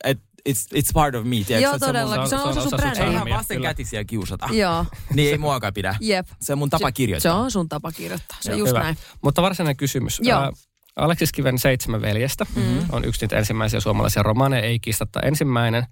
[0.03, 0.19] et,
[0.49, 1.35] it's, it's part of me.
[1.35, 1.53] tiedätkö?
[1.59, 2.29] Joo, että se on todellakin.
[2.29, 3.03] Se se osa sun Se brändiä.
[3.03, 4.47] ihan Charmia, vastenkätisiä kiusata.
[4.51, 5.95] Joo, Niin ei muakaan pidä.
[6.01, 6.27] jep.
[6.41, 7.35] Se on mun tapa Se kirjoittaa.
[7.39, 8.37] on sun tapa kirjoittaa.
[8.41, 8.79] Se on just hyvä.
[8.83, 8.97] näin.
[9.21, 10.19] Mutta varsinainen kysymys.
[10.23, 10.51] Joo.
[10.95, 12.85] Aleksis Kiven Seitsemän veljestä Mm.
[12.91, 15.85] on yksi niitä ensimmäisiä suomalaisia romaaneja, ei kiistatta ensimmäinen.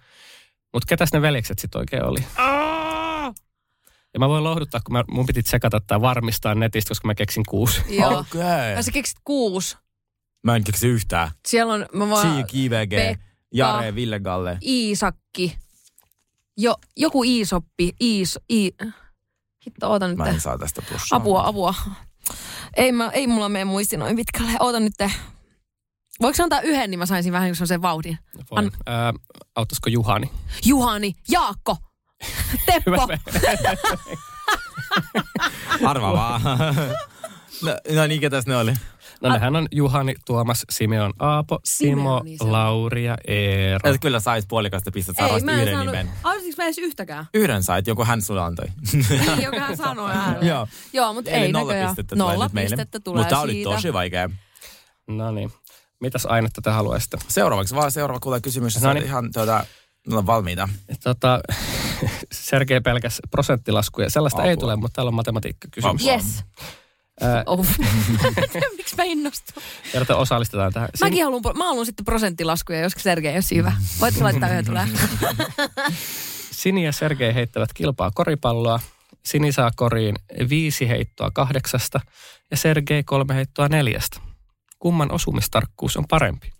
[0.73, 2.19] Mutta ketäs ne veljekset sitten oikein oli?
[4.13, 7.43] Ja mä voin lohduttaa, kun mä, mun piti tsekata tai varmistaa netistä, koska mä keksin
[7.49, 7.81] kuusi.
[7.89, 8.19] Joo.
[8.19, 8.73] Okei.
[8.75, 9.77] Ja sä keksit kuusi.
[10.43, 11.31] Mä en keksi yhtään.
[11.47, 13.25] Siellä on, mä vaan, Chi, KVG, Pekka.
[13.53, 14.57] Jare, Ville Galle.
[14.61, 15.57] Iisakki.
[16.57, 17.95] Jo, joku Iisoppi.
[18.01, 18.71] Iis, i,
[19.65, 20.17] hitto, oota nyt.
[20.17, 21.17] Mä en saa tästä plussaa.
[21.17, 21.73] Apua, apua.
[22.77, 24.51] Ei, mä, ei mulla mene muisti noin pitkälle.
[24.59, 24.93] Oota nyt.
[26.21, 28.19] Voiko antaa yhden, niin mä saisin vähän sen vauhdin.
[28.51, 28.71] Voin.
[28.85, 29.13] Ää,
[29.55, 30.31] auttaisiko Juhani?
[30.65, 31.77] Juhani, Jaakko,
[32.65, 33.07] Teppo.
[35.89, 36.41] Arva vaan.
[37.65, 38.73] no, no niin, ketäs ne oli?
[39.23, 42.51] No nehän on Juhani, Tuomas, Simeon, Aapo, Simo, niin se on.
[42.51, 43.89] Lauri ja Eero.
[43.89, 45.93] Et kyllä sais puolikasta pistettä, sä Ei, mä en yhden saanut.
[45.93, 46.09] nimen.
[46.23, 47.25] Autinko mä edes yhtäkään?
[47.33, 48.65] Yhden sait, joku hän sulle antoi.
[48.93, 50.47] Niin, joka hän sanoi ääneen.
[50.53, 50.67] Joo.
[50.93, 51.89] Joo, mutta Eli ei nolla näköjään.
[51.89, 52.75] pistettä tulee Nolla nyt meille.
[52.75, 53.69] pistettä tulee Mutta tää oli siitä.
[53.69, 54.29] tosi vaikea.
[55.07, 55.51] No niin.
[56.01, 57.17] Mitäs ainetta te haluaisitte?
[57.27, 58.81] Seuraavaksi vaan seuraava kuulee kysymys.
[58.81, 59.05] No No niin.
[59.05, 59.65] ihan tuota,
[60.07, 60.69] ollaan valmiita.
[61.03, 61.39] Tota,
[62.33, 64.09] Sergei pelkäs prosenttilaskuja.
[64.09, 64.49] Sellaista Apua.
[64.49, 66.05] ei tule, mutta täällä on matematiikkakysymys.
[66.05, 66.43] Yes.
[67.45, 67.65] Oh.
[68.77, 69.63] Miksi mä innostun?
[70.07, 70.89] te osallistetaan tähän.
[70.95, 73.73] Sin- Mäkin haluan, mä haluan sitten prosenttilaskuja, jos Sergei jos hyvä.
[74.01, 74.87] Voitko laittaa yhden tulee?
[76.51, 78.79] Sini ja Sergei heittävät kilpaa koripalloa.
[79.23, 80.15] Sini saa koriin
[80.49, 81.99] viisi heittoa kahdeksasta
[82.51, 84.19] ja Sergei kolme heittoa neljästä.
[84.79, 86.51] Kumman osumistarkkuus on parempi?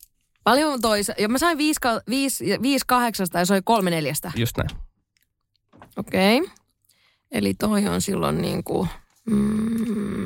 [0.44, 1.12] Paljon tois.
[1.18, 1.80] Ja mä sain viisi,
[2.10, 4.32] viisi, viisi kahdeksasta ja se oli kolme neljästä.
[4.36, 4.70] Just näin.
[5.98, 6.38] Okei.
[6.38, 6.52] Okay.
[7.32, 8.90] Eli toi on silloin niin kuin...
[9.26, 10.26] Mm,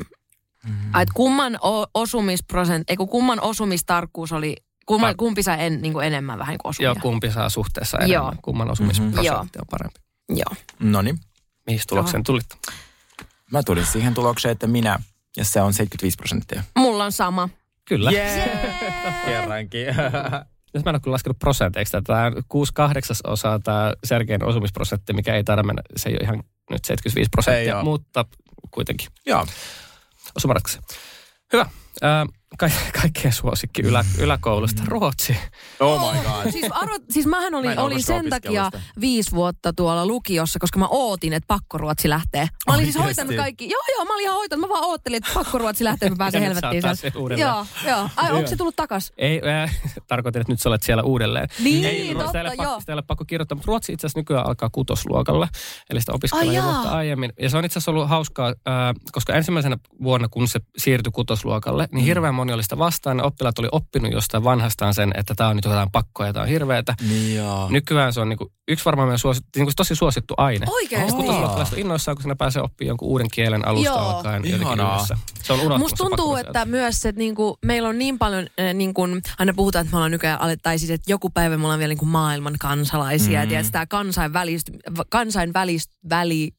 [0.92, 1.58] ai, et kumman
[1.94, 4.56] osumisprosent, ei kun kumman osumistarkkuus oli,
[4.86, 5.16] kumman, Ah.
[5.16, 6.88] kumpi sai en, niin kuin enemmän vähän kuin osumia.
[6.88, 8.22] Joo, kumpi saa suhteessa Joo.
[8.22, 8.42] enemmän.
[8.42, 10.00] Kumman osumisprosentti on parempi.
[10.28, 10.54] Joo.
[10.80, 11.18] No niin.
[11.66, 12.46] Mihin tulokseen tulit?
[13.52, 14.98] Mä tulin siihen tulokseen, että minä,
[15.36, 16.62] ja se on 75 prosenttia.
[16.76, 17.48] Mulla on sama.
[17.84, 18.10] Kyllä.
[18.10, 18.48] Yeah.
[19.26, 19.86] Kerrankin.
[20.74, 21.96] Nyt mä en ole kyllä laskenut prosenteiksi.
[22.04, 26.36] Tämä 6 kahdeksasosaa tämä Sergein osumisprosentti, mikä ei taida mennä, se ei ole ihan
[26.70, 28.24] nyt 75 Ei prosenttia, mutta
[28.70, 29.46] kuitenkin Joo.
[30.38, 30.78] Osumaratkaisi.
[31.52, 31.66] Hyvä.
[32.02, 32.26] Ää,
[32.58, 32.70] ka-
[33.00, 34.82] kaikkien suosikki ylä, yläkoulusta.
[34.86, 35.36] Ruotsi.
[35.80, 36.52] Oh my god.
[36.52, 38.70] Siis, arvot, siis mähän Mä olin, en olin sen takia
[39.00, 42.48] viisi vuotta tuolla lukiossa, koska mä ootin, että pakkoruotsi lähtee.
[42.66, 43.20] Mä olin siis Oikeesti?
[43.22, 43.68] hoitanut kaikki.
[43.70, 44.68] Joo, joo, mä olin ihan hoitanut.
[44.68, 46.82] Mä vaan oottelin, että pakkoruotsi lähtee, mä pääsen helvettiin.
[47.38, 48.08] Joo, joo.
[48.16, 49.12] Ai, onko se tullut takas?
[49.16, 51.48] Ei, äh, tarkoitin, että nyt sä olet siellä uudelleen.
[51.62, 52.80] Niin, ei, totta, sitä, ei ole pakko, joo.
[52.80, 55.48] sitä ei ole pakko kirjoittaa, mutta Ruotsi itse asiassa nykyään alkaa kutosluokalle.
[55.90, 57.32] Eli sitä opiskellaan jo vuotta aiemmin.
[57.40, 58.54] Ja se on itse asiassa ollut hauskaa, äh,
[59.12, 61.96] koska ensimmäisenä vuonna, kun se siirtyi kutosluokalle, Mm.
[61.96, 63.16] niin hirveän moni oli sitä vastaan.
[63.16, 66.42] Ne oppilaat oli oppinut jostain vanhastaan sen, että tämä on nyt jotain pakkoa ja tämä
[66.42, 66.94] on hirveätä.
[67.08, 67.68] Niin joo.
[67.70, 70.66] Nykyään se on niinku, yksi varmaan meidän suosittu, niinku tosi suosittu aine.
[70.70, 71.12] Oikeesti?
[71.12, 73.98] Kutosluokkalaiset on innoissaan, kun ne pääsee oppimaan jonkun uuden kielen alusta Joo.
[73.98, 74.44] alkaen.
[74.44, 75.06] Ihanaa.
[75.42, 78.74] Se on unohtunut Musta se tuntuu, että myös, että niinku, meillä on niin paljon, äh,
[78.74, 79.02] niinku,
[79.38, 82.04] aina puhutaan, että me ollaan nykyään, tai siis, että joku päivä me ollaan vielä niinku
[82.04, 83.44] maailman kansalaisia.
[83.44, 83.50] Mm.
[83.50, 84.70] Ja sitä kansainvälist,
[85.10, 86.57] kansainvälist, välity,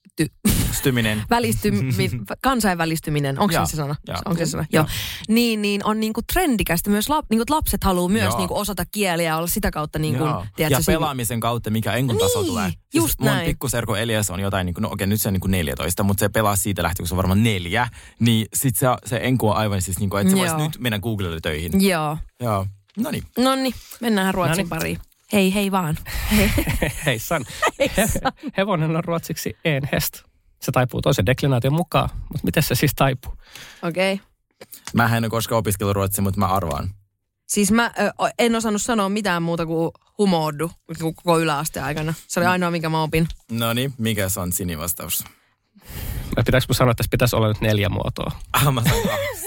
[0.71, 1.23] Styminen.
[1.29, 1.93] välistymi,
[2.43, 3.95] kansainvälistyminen, onko se se sana?
[4.25, 4.65] Onko se se sana?
[4.73, 4.85] Joo.
[5.27, 9.37] Niin, niin on niinku trendikästä myös, lap, niinku, lapset haluaa myös niinku osata kieliä ja
[9.37, 10.23] olla sitä kautta niinku,
[10.55, 12.71] tiedätkö, ja pelaamisen kautta, mikä enkun taso Niin, tulee.
[12.93, 13.45] just mun näin.
[13.45, 16.19] pikkuserko Elias on jotain, niin kuin, no okei nyt se on niin kuin 14, mutta
[16.19, 17.87] se pelaa siitä lähtien, kun se on varmaan neljä.
[18.19, 20.99] Niin sit se, se enku on aivan siis niin kuin, että se voisi nyt mennä
[20.99, 21.87] Googlelle töihin.
[21.87, 22.17] Joo.
[22.39, 22.65] Joo.
[22.97, 23.23] No niin.
[23.37, 24.69] No niin, mennään Ruotsin Noniin.
[24.69, 24.99] pariin.
[25.33, 25.97] Hei, hei vaan.
[26.37, 26.49] Hei.
[27.05, 27.45] Heissan.
[27.79, 27.91] He,
[28.57, 30.28] hevonen on ruotsiksi en hest.
[30.61, 33.33] Se taipuu toisen deklinaation mukaan, mutta miten se siis taipuu?
[33.83, 34.13] Okei.
[34.13, 34.25] Okay.
[34.93, 36.89] Mä en ole koskaan opiskellut ruotsia, mutta mä arvaan.
[37.47, 42.13] Siis mä ö, en osannut sanoa mitään muuta kuin humoudu koko yläasteen aikana.
[42.27, 43.27] Se oli ainoa, minkä mä opin.
[43.51, 45.23] No niin, mikä se on sinivastaus?
[46.35, 48.31] Vai pitääkö mun sanoa, että tässä pitäisi olla nyt neljä muotoa?
[48.53, 48.81] Ah, mä.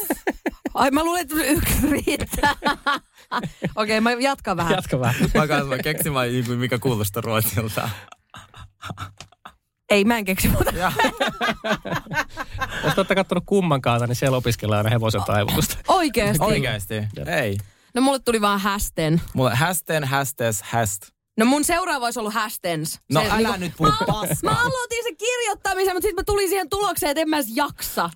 [0.74, 2.54] Ai mä luulen, että yksi riittää.
[2.62, 4.72] Okei, okay, mä jatkan vähän.
[4.72, 5.30] Jatka vähän.
[5.34, 7.90] Mä, mä keksin vaan, mikä kuulostaa ruotsilta.
[9.92, 10.72] Ei, mä en keksi muuta.
[12.84, 15.76] Jos te olette katsonut kummankaan, niin siellä opiskellaan aina hevosen taivutusta.
[15.88, 16.44] Oikeesti.
[16.44, 16.94] Oikeasti?
[17.26, 17.58] Ei.
[17.94, 19.20] No mulle tuli vaan hästen.
[19.34, 21.02] Mulla hästen, hästes, häst.
[21.38, 22.98] No mun seuraava olisi ollut Hastens.
[23.12, 24.60] No Se, älä niinku- nyt puhu Mä paskaa.
[24.62, 28.10] aloitin sen kirjoittamisen, mutta sitten mä tulin siihen tulokseen, että en mä edes jaksa.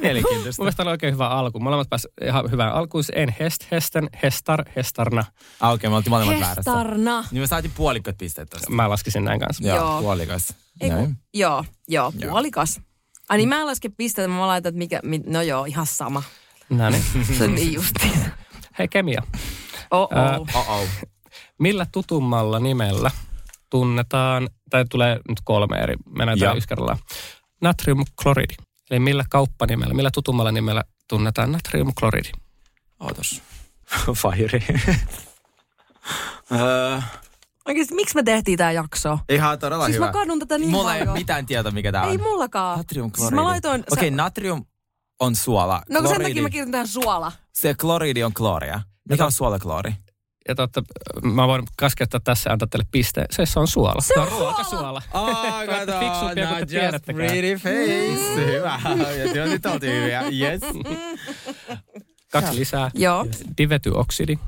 [0.00, 0.62] Mielenkiintoista.
[0.62, 1.60] Mun mielestä oli oikein hyvä alku.
[1.60, 3.04] Molemmat pääs ihan hyvään alkuun.
[3.14, 5.24] En hest, hesten, hestar, hestarna.
[5.60, 6.70] Ah, Okei, me oltiin molemmat väärässä.
[6.70, 7.24] Hestarna.
[7.30, 8.70] Niin me saatiin puolikot pisteet tosta.
[8.70, 9.64] Mä laskisin näin kanssa.
[9.66, 10.00] Joo, Joo.
[10.02, 10.54] puolikas.
[10.80, 11.04] Ei, Näin.
[11.06, 12.30] kun, joo, joo, Joo.
[12.30, 12.80] puolikas.
[13.28, 16.22] Ai niin mä en laske pisteitä, mä laitan, että mikä, mi, no joo, ihan sama.
[16.70, 17.04] No niin.
[17.38, 18.24] Se on niin justiin.
[18.78, 19.22] Hei kemia.
[19.90, 20.48] Oh, Ää, oh.
[20.54, 20.88] Oh-oh.
[21.60, 23.10] Millä tutummalla nimellä
[23.70, 26.98] tunnetaan, tai tulee nyt kolme eri, mennään täällä yksi kerrallaan.
[27.62, 28.54] Natriumkloridi.
[28.90, 32.30] Eli millä kauppanimellä, millä tutummalla nimellä tunnetaan natriumkloridi?
[33.00, 33.42] Ootas.
[34.22, 34.64] Fahiri.
[36.52, 37.00] Öö,
[37.68, 39.18] Oikeesti, miksi me tehtiin tää jakso?
[39.28, 40.06] ihan todella Siis hyvä.
[40.06, 41.12] mä kadun tätä niin Mulla ei paljon.
[41.12, 42.10] ole mitään tietoa, mikä tää on.
[42.10, 42.78] Ei mullakaan.
[42.78, 43.28] Natriumkloridi.
[43.28, 43.84] Siis mä laitoin...
[43.90, 44.64] Okei, sä- natrium
[45.20, 45.82] on suola.
[45.88, 47.32] No kun sen Kloridi- takia mä kirjoitan tähän suola.
[47.54, 48.80] Se kloridi on klooria.
[49.08, 49.92] Mikä on suolakloori?
[50.50, 50.82] Ja totta,
[51.22, 53.26] mä voin kaskettaa tässä ja antaa teille pisteen.
[53.30, 54.00] Se, se on suola.
[54.00, 55.02] Se, on ruokasuola.
[55.14, 57.28] Oh, olette fiksumpia kuin te tiedättekään.
[57.62, 58.46] face.
[58.46, 58.80] Hyvä.
[59.34, 60.22] Ja nyt oltiin hyviä.
[60.22, 60.60] Yes.
[62.32, 62.90] Kaksi lisää.
[62.94, 63.26] Joo.
[63.58, 64.38] Divetyoksidi.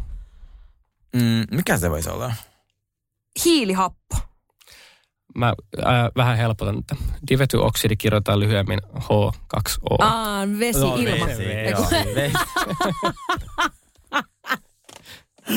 [1.17, 2.33] Mm, mikä se voisi olla?
[3.45, 4.17] Hiilihappo.
[5.35, 5.53] Mä
[5.85, 6.97] ää, vähän helpotan, että
[7.29, 9.97] divetyoksidi kirjoitetaan lyhyemmin H2O.
[9.99, 11.27] Aa, vesi, No, ilma.
[11.27, 11.43] vesi,
[11.77, 12.33] kun- vesi.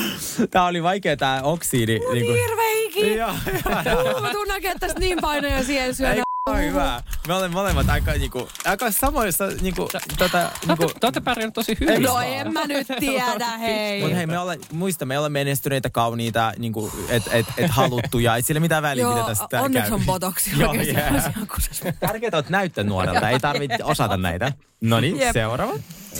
[0.50, 1.98] Tää oli vaikea tää oksidi.
[2.12, 2.32] Niinku.
[2.32, 3.16] Hirveä hiki.
[3.16, 6.14] Joo, Uh, mä näkemään tästä niin painoja siihen syönä.
[6.14, 6.22] Ei,
[6.70, 7.02] hyvä.
[7.26, 9.88] Me olemme molemmat aika, niinku, aika samoissa niinku,
[10.18, 12.02] tota, niinku, te olette pärjännyt tosi hyvin.
[12.02, 14.00] No en mä nyt tiedä, hei.
[14.00, 18.36] Mutta hei, me ollaan, muista, me olemme menestyneitä, kauniita, niinku, et, et, et haluttuja.
[18.36, 19.98] Ei sillä mitään väliä, Joo, mitä tästä onneksi käy.
[19.98, 21.12] on botoksi Joo, jää.
[21.16, 21.92] asiakusessa.
[22.00, 23.30] Tärkeää, että näyttää nuorelta.
[23.30, 24.52] Ei tarvitse osata näitä.
[24.80, 25.72] No niin, seuraava.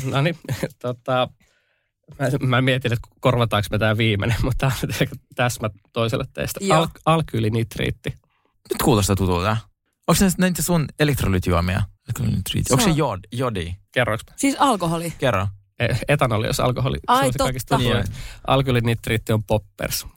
[0.05, 0.37] No niin,
[0.79, 1.29] tota,
[2.19, 6.61] mä, mä mietin, että korvataanko me tämä viimeinen, mutta tämä on ehkä täsmät toiselle teistä.
[6.65, 6.79] Joo.
[6.79, 8.11] Al, alkyylinitriitti.
[8.71, 9.57] Nyt kuulostaa tutulta.
[10.09, 10.87] Onko ne näitä sun?
[10.99, 12.73] Elektrolyytriitti.
[12.73, 13.75] Onko se jod, jodi?
[13.93, 14.35] Kerroinko mä?
[14.37, 15.13] Siis alkoholi.
[15.19, 15.49] Kerro.
[15.79, 16.99] E- Etanoli, jos alkoholi.
[17.07, 17.91] Ai, se on se kaikista totta.
[17.91, 18.17] tutuin.
[18.47, 20.07] Alkyylinitriitti on poppers.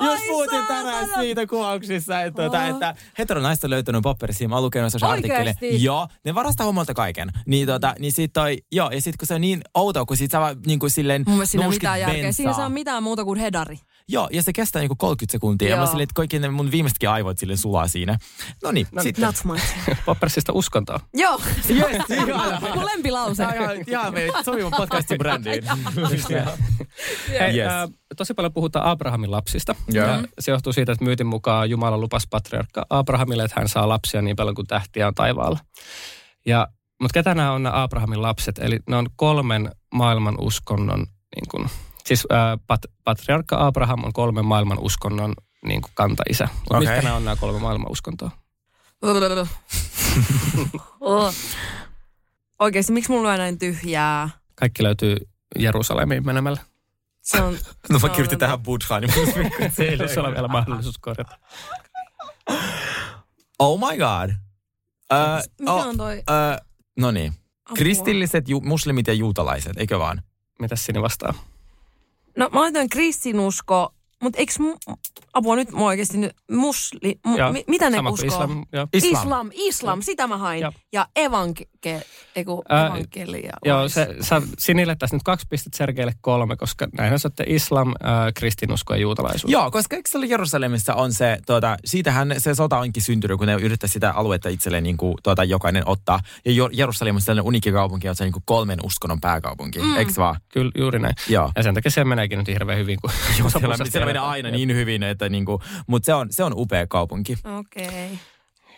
[0.00, 4.92] Jos puhuttiin tänään siitä kuvauksissa, että, tuota, että heteronaiset on löytänyt poppersia, mä oon lukenut
[4.92, 5.82] sellaisen artikkelin.
[5.82, 7.28] Joo, ne varastaa hommalta kaiken.
[7.46, 10.30] Niin, tota, niin sit toi, joo, ja sit kun se on niin outoa, kun sit
[10.30, 12.32] sä vaan niin kuin silleen Mun mielestä siinä mitään järkeä.
[12.32, 13.78] Siinä saa mitään muuta kuin hedari.
[14.08, 15.68] Joo, ja se kestää niinku 30 sekuntia.
[15.68, 15.86] Ja mä Joo.
[15.86, 18.18] silleen, että kaikki ne mun viimeisetkin aivot silleen sulaa siinä.
[18.62, 19.24] No niin, sitten.
[19.24, 19.62] Not smart.
[20.06, 21.00] Poppersista uskontoa.
[21.14, 21.40] Joo.
[21.70, 22.60] Yes, ihana.
[22.74, 23.46] Mun lempilause.
[23.86, 25.64] Ihan me sopiva podcastin brändiin.
[27.28, 27.68] Hei, Yes.
[27.68, 29.74] ää, tosi paljon puhutaan Abrahamin lapsista.
[29.88, 30.06] Joo.
[30.08, 34.22] Ja se johtuu siitä, että myytin mukaan Jumala lupasi patriarkka Abrahamille, että hän saa lapsia
[34.22, 35.58] niin paljon kuin tähtiä on taivaalla.
[36.46, 36.68] Ja,
[37.00, 38.58] mutta ketä nämä on nämä Abrahamin lapset?
[38.58, 41.68] Eli ne on kolmen maailman uskonnon, niin kuin,
[42.04, 45.34] siis ää, pat, patriarkka Abraham on kolmen maailman uskonnon
[45.64, 46.48] niin kuin kanta-isä.
[46.70, 46.80] Okei.
[46.80, 48.30] mitkä nämä on nämä kolme maailman uskontoa?
[51.00, 51.34] Oh.
[52.58, 54.28] Oikeesti, miksi mulla on näin tyhjää?
[54.54, 55.16] Kaikki löytyy
[55.58, 56.60] Jerusalemiin menemällä.
[57.22, 57.58] Se on...
[57.90, 59.26] No mä kirjoitin tähän Budhaan, niin mun
[59.72, 61.38] Se ei ole vielä mahdollisuus korjata.
[63.58, 64.30] Oh my god.
[64.30, 66.16] Uh, Mikä oh, on toi?
[66.18, 67.32] uh, no niin.
[67.74, 70.22] Kristilliset, ju, muslimit ja juutalaiset, eikö vaan?
[70.58, 71.34] Mitäs sinne vastaa?
[72.36, 74.94] No mä laitoin kristinusko, mutta eikö mu-
[75.34, 77.20] apua nyt mä oikeasti nyt musli...
[77.26, 78.26] Mu, Joo, mi, mitä ne uskoo?
[78.26, 78.64] islam.
[78.92, 79.12] Islam.
[79.22, 80.60] Islam, islam, sitä mä hain.
[80.60, 80.72] Joo.
[80.92, 81.06] Ja
[82.36, 83.52] eiku, evankelia.
[83.64, 87.88] Joo, se, sä, Sinille tässä nyt kaksi pistettä, Sergeille kolme, koska näinhän se olette islam,
[87.88, 87.94] äh,
[88.34, 89.52] kristinusko ja juutalaisuus.
[89.52, 93.46] Joo, koska eikö se oli Jerusalemissa on se, tuota, siitähän se sota onkin syntynyt, kun
[93.46, 96.20] ne yrittää sitä aluetta itselleen niin kuin, tuota, jokainen ottaa.
[96.44, 99.96] Ja Jerusalem on sellainen uniikki kaupunki, että se on niin kuin kolmen uskonnon pääkaupunki, mm.
[99.96, 100.36] eikö vaan?
[100.52, 101.14] Kyllä, juuri näin.
[101.28, 101.52] Joo.
[101.56, 102.98] Ja sen takia se meneekin nyt hirveän hyvin.
[103.00, 106.52] Kun Joo, siellä, siellä menee aina niin hyvin, että niinku, mutta se on, se on
[106.56, 107.38] upea kaupunki.
[107.58, 107.86] Okei.
[107.86, 108.18] Okay.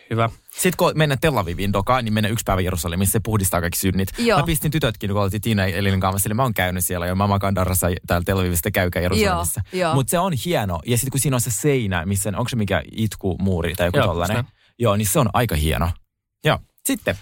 [0.09, 0.29] Hyvä.
[0.51, 4.09] Sitten kun mennään Tel Aviviin dokaan, niin mennään yksi päivä Jerusalemissa, se puhdistaa kaikki synnit.
[4.17, 4.39] Joo.
[4.39, 7.27] Mä pistin tytötkin, kun oltiin Tiina Elinin kanssa, eli mä oon käynyt siellä ja mä
[7.27, 9.61] makaan Darrassa täällä Tel Avivista, käykää Jerusalemissa.
[9.93, 10.79] Mutta se on hieno.
[10.85, 14.07] Ja sitten kun siinä on se seinä, missä, onko se mikä itkumuuri tai joku Joo,
[14.07, 14.43] tollainen?
[14.79, 15.89] Joo, niin se on aika hieno.
[16.43, 17.15] Joo, sitten.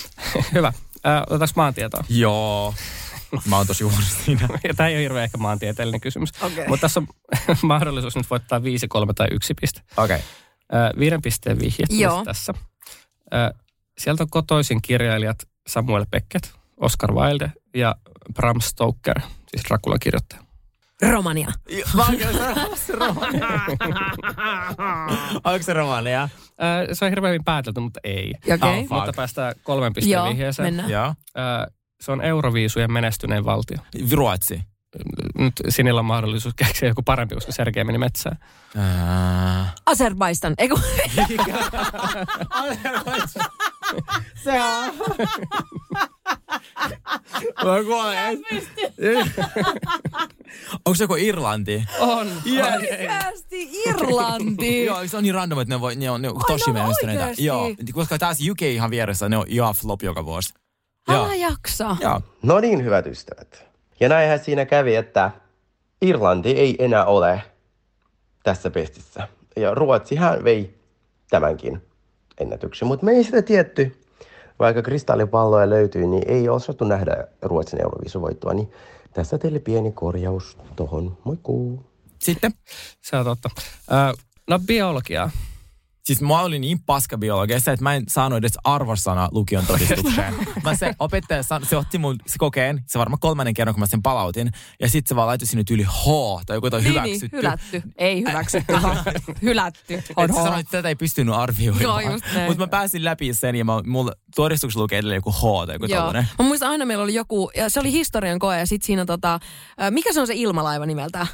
[0.54, 0.72] Hyvä.
[1.06, 2.04] Äh, otetaanko maantietoa?
[2.08, 2.74] Joo.
[3.44, 4.48] Mä oon tosi huono siinä.
[4.76, 6.30] Tämä ei ole hirveän ehkä maantieteellinen kysymys.
[6.42, 6.68] Okei.
[6.68, 7.06] Mutta tässä on
[7.62, 9.80] mahdollisuus nyt voittaa viisi, kolme tai yksi piste.
[9.96, 10.16] Okei.
[10.16, 10.28] Okay.
[10.74, 12.24] Äh, viiden pisteen vihje tulisi Joo.
[12.24, 12.54] tässä.
[13.34, 13.50] Äh,
[13.98, 16.46] sieltä on kotoisin kirjailijat Samuel Beckett,
[16.76, 17.94] Oscar Wilde ja
[18.34, 20.42] Bram Stoker, siis Dracula kirjoittaja.
[21.02, 21.48] Romania.
[21.94, 22.28] Romania.
[25.44, 26.22] Onko se romania?
[26.22, 26.28] Äh,
[26.92, 28.34] se on hirveän hyvin päätelty, mutta ei.
[28.54, 28.80] Okei.
[28.80, 28.88] Oh.
[28.90, 30.66] Mutta päästään kolmen pisteen Joo, vihjeeseen.
[30.66, 30.90] mennään.
[30.90, 31.06] Joo.
[31.06, 33.78] Äh, se on Euroviisujen menestyneen valtio.
[34.12, 34.62] Ruotsi.
[35.38, 38.38] Nyt Sinillä on mahdollisuus keksiä joku parempi, koska Sergei meni metsään.
[38.76, 40.54] Ää, Azerbaistan.
[40.58, 40.80] Eiku,
[44.44, 44.94] Se on.
[47.64, 48.38] Mä kuolen.
[50.84, 51.84] Onko se joku Irlanti?
[52.00, 52.28] On.
[52.76, 54.84] Oikeasti Irlanti.
[54.84, 57.30] Joo, se on niin random, että ne, voi, ne on, ne on tosi menestyneitä.
[57.38, 60.54] Joo, koska taas UK ihan vieressä, ne on ihan flop joka vuosi.
[61.08, 61.96] Älä jaksa.
[62.00, 62.20] Joo.
[62.42, 63.67] No niin, hyvät ystävät.
[64.00, 65.30] Ja näinhän siinä kävi, että
[66.02, 67.42] Irlanti ei enää ole
[68.42, 69.28] tässä pestissä.
[69.56, 70.78] Ja Ruotsihan vei
[71.30, 71.82] tämänkin
[72.40, 73.96] ennätyksen, mutta me ei sitä tietty.
[74.58, 78.54] Vaikka kristallipalloja löytyy, niin ei osattu nähdä Ruotsin Euroviisuvoittoa.
[78.54, 78.72] Niin
[79.14, 81.18] tässä teille pieni korjaus tohon.
[81.24, 81.86] Moikkuu.
[82.18, 82.52] Sitten,
[83.00, 83.50] Se on totta.
[83.92, 85.30] Ö, no biologiaa.
[86.08, 90.34] Siis mä olin niin paska biologiassa, että mä en saanut edes arvosana lukion todistukseen.
[90.62, 93.86] mä se opettaja, san- se otti mun se kokeen, se varmaan kolmannen kerran, kun mä
[93.86, 94.50] sen palautin.
[94.80, 96.04] Ja sitten se vaan laittoi sinne yli H
[96.46, 97.26] tai joku toi Niin, hyväksytty.
[97.26, 97.82] niin, hylätty.
[97.98, 98.96] Ei hyväksytty, vaan
[99.42, 99.94] hylätty.
[99.94, 101.82] Et se sanoi, että tätä ei pystynyt arvioimaan.
[101.82, 102.46] Joo, just näin.
[102.46, 105.86] Mutta mä pääsin läpi sen ja mä, mulla todistuksessa lukee edelleen joku H tai joku
[105.86, 105.98] Joo.
[106.00, 106.28] tollanen.
[106.38, 109.40] Mä muistan aina meillä oli joku, ja se oli historian koe, ja sit siinä tota,
[109.90, 111.26] mikä se on se ilmalaiva nimeltään?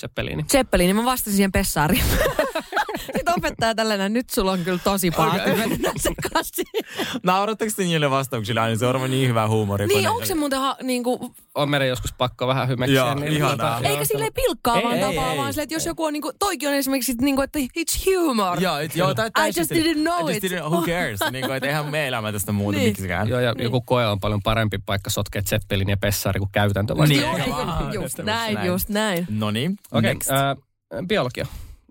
[0.00, 0.42] Zeppelini.
[0.52, 2.04] Zeppelin, niin mä vastasin siihen pessaariin.
[3.16, 6.64] Sitten opettaja tällainen, nyt sulla on kyllä tosi paha, että mennään sekaisin.
[7.22, 8.76] Nauratteko te niille vastauksille aina?
[8.76, 9.86] Se on varmaan niin hyvä huumori.
[9.86, 11.18] Niin, onko se muuten ha, niin kuin,
[11.54, 12.96] On meidän joskus pakko vähän hymeksiä.
[12.96, 13.80] Joo, niin ihanaa.
[13.80, 15.38] joo, eikä se- silleen pilkkaa Ei, vaan ei, tapaa, ei.
[15.38, 17.58] vaan silleen, että jos joku on niin kuin, toikin on esimerkiksi sit niin kuin, että
[17.58, 18.60] it's humor.
[18.60, 20.52] Joo, et, joo, tää, I just didn't know I just it.
[20.52, 21.20] Didn't, who cares?
[21.32, 22.88] niin kuin, että eihän me elämä tästä muuta Niin.
[22.90, 23.28] miksikään.
[23.28, 26.94] Joo, ja joku koe on paljon parempi paikka sotkea Zeppelin ja Pessari kuin käytäntö.
[26.94, 27.22] Niin,
[27.92, 29.26] just näin, just näin.
[29.30, 30.14] No niin, okay,
[31.06, 31.46] biologia.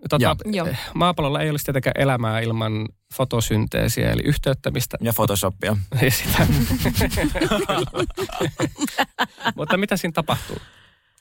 [0.08, 0.36] Tota, Joo.
[0.44, 0.66] Joo.
[0.66, 4.96] eh, maapallolla ei olisi tietenkään elämää ilman fotosynteesiä, eli yhteyttämistä.
[5.00, 5.76] Ja Photoshopia.
[6.02, 6.46] Ja sitä.
[9.56, 10.56] Mutta mitä siinä tapahtuu?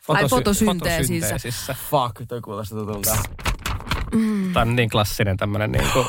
[0.07, 1.27] Ai, fotosynteesissä.
[1.27, 1.75] fotosynteesissä.
[1.89, 3.17] Fuck, toi kuulostaa tutulta.
[4.53, 6.07] Tämä on niin klassinen tämmöinen niin kuin,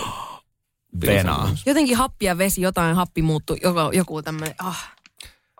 [1.06, 1.50] Venaa.
[1.66, 4.92] Jotenkin happi ja vesi, jotain happi muuttui, joku, joku tämmöinen, ah,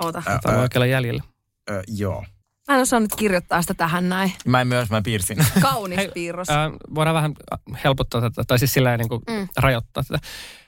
[0.03, 0.23] oota.
[0.43, 1.23] Tämä on oikealla jäljellä.
[1.71, 2.25] Ö, joo.
[2.69, 4.33] Mä en osaa nyt kirjoittaa sitä tähän näin.
[4.47, 5.37] Mä en myös, mä piirsin.
[5.63, 6.51] Kaunis Hei, piirros.
[6.51, 7.35] Ää, voidaan vähän
[7.85, 9.49] helpottaa tätä, tai siis sillä niin kuin Mm.
[9.57, 10.19] rajoittaa tätä.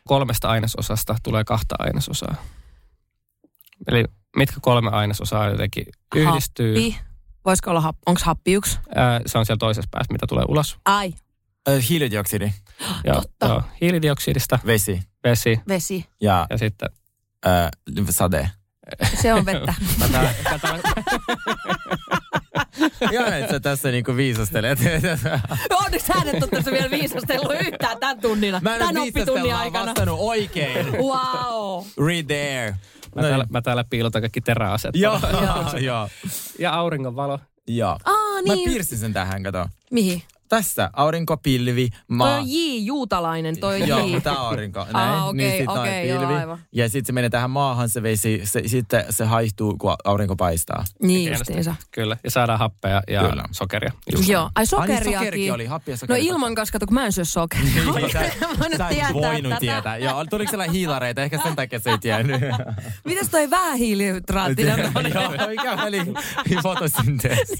[0.08, 2.34] Kolmesta ainesosasta tulee kahta ainesosaa.
[3.88, 4.04] Eli
[4.36, 5.84] mitkä kolme ainesosaa jotenkin
[6.14, 6.74] yhdistyy.
[6.74, 7.00] Happi.
[7.44, 8.02] Voisiko olla happi?
[8.06, 8.78] Onko happi yksi?
[8.94, 10.78] Ää, se on siellä toisessa päässä, mitä tulee ulos.
[10.84, 11.14] Ai,
[11.68, 12.52] Ö, Hiilidioksidi,
[13.04, 13.46] Ja, Totta.
[13.46, 16.04] joo, hiilidioksidista, vesi vesi vesi.
[16.20, 16.88] ja ja sitten...
[17.46, 17.50] ö,
[18.10, 18.50] sade.
[19.22, 19.74] Se on vettä.
[19.98, 20.80] Mä mä täällä,
[23.12, 24.78] Ihan, että sä tässä niinku viisastelet.
[25.84, 28.60] Onneksi hän et ole tässä vielä viisastellut yhtään tämän tunnina.
[28.62, 29.86] Mä en tämän nyt oppitunnin mä aikana.
[29.86, 30.86] vastannut oikein.
[31.08, 31.84] Wow.
[32.06, 32.76] Read there.
[33.14, 34.96] mä, täällä, mä täällä piilotan kaikki teräaset.
[34.96, 35.20] Joo,
[35.80, 36.08] joo,
[36.58, 37.38] Ja auringonvalo.
[37.66, 37.98] joo.
[38.04, 38.14] Aa,
[38.46, 38.70] Mä niin.
[38.70, 39.66] piirsin sen tähän, kato.
[39.90, 40.22] Mihin?
[40.48, 42.34] Tässä, aurinko, pilvi, Toi maa.
[42.38, 44.14] on J, juutalainen, toi on Joo, J.
[44.26, 44.86] on aurinko.
[44.92, 44.96] Näin.
[45.10, 46.34] Aa, okei, niin sit on okei, joo, pilvi.
[46.34, 46.58] aivan.
[46.72, 50.84] Ja sitten se menee tähän maahan, se vesi, se, sitten se haihtuu, kun aurinko paistaa.
[51.02, 51.74] Niin justiinsa.
[51.90, 53.44] Kyllä, ja saadaan happea ja Kyllä.
[53.52, 53.92] sokeria.
[54.28, 55.12] Joo, ai Ai niin, sokeriakin.
[55.18, 57.92] sokerikin oli, happi ja No ilman kanssa, kato, kun mä en syö sokeria.
[57.94, 58.18] Niin, sä,
[58.78, 59.60] sä et tietää voinut tätä.
[59.60, 59.96] tietää.
[59.96, 62.40] Joo, tuliko sellainen hiilareita, ehkä sen takia se ei tiennyt.
[63.04, 64.78] Mitäs toi vähähiilihydraattinen?
[65.14, 66.00] Joo, mikä väli
[66.62, 67.56] fotosynteesi.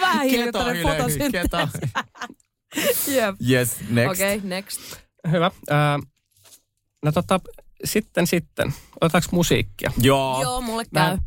[0.00, 1.87] Vähähiilihydraattinen Keto, fotosynteesi.
[3.14, 3.34] Jep.
[3.50, 4.20] Yes, next.
[4.20, 4.80] Okei, okay, next.
[5.30, 5.50] Hyvä.
[5.70, 5.98] Ää,
[7.04, 7.40] no tota,
[7.84, 8.74] sitten sitten.
[9.00, 9.90] Otetaanko musiikkia?
[10.02, 10.42] Joo.
[10.42, 11.18] Joo, mulle käy.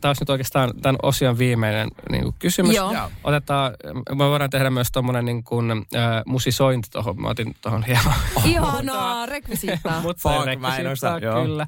[0.00, 2.76] Tämä olisi nyt oikeastaan tämän osion viimeinen niin kuin kysymys.
[2.76, 2.92] Joo.
[2.92, 3.10] Joo.
[3.24, 3.72] Otetaan,
[4.14, 7.20] me voidaan tehdä myös tuommoinen niin kuin, äh, musisointi tuohon.
[7.22, 8.14] Mä otin tuohon hieman.
[8.44, 10.00] Ihanaa, rekvisiittaa.
[10.06, 11.20] Mutta Fuck, ei mä en rekvisiittaa.
[11.20, 11.66] Kyllä.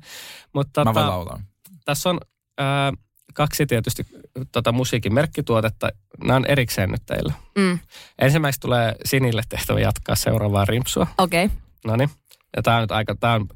[0.54, 1.40] Mutta Mä voin tota, laulaa.
[1.84, 2.20] tässä on
[2.60, 2.92] äh,
[3.34, 4.06] kaksi tietysti
[4.52, 5.88] tota musiikin merkkituotetta.
[6.24, 7.32] Nämä on erikseen nyt teillä.
[7.58, 7.78] Mm.
[8.18, 11.06] Ensimmäiseksi tulee Sinille tehtävä jatkaa seuraavaa rimpsua.
[11.18, 11.44] Okei.
[11.44, 11.56] Okay.
[11.84, 12.10] No niin.
[12.56, 13.48] Ja tämä on nyt aika, tämä on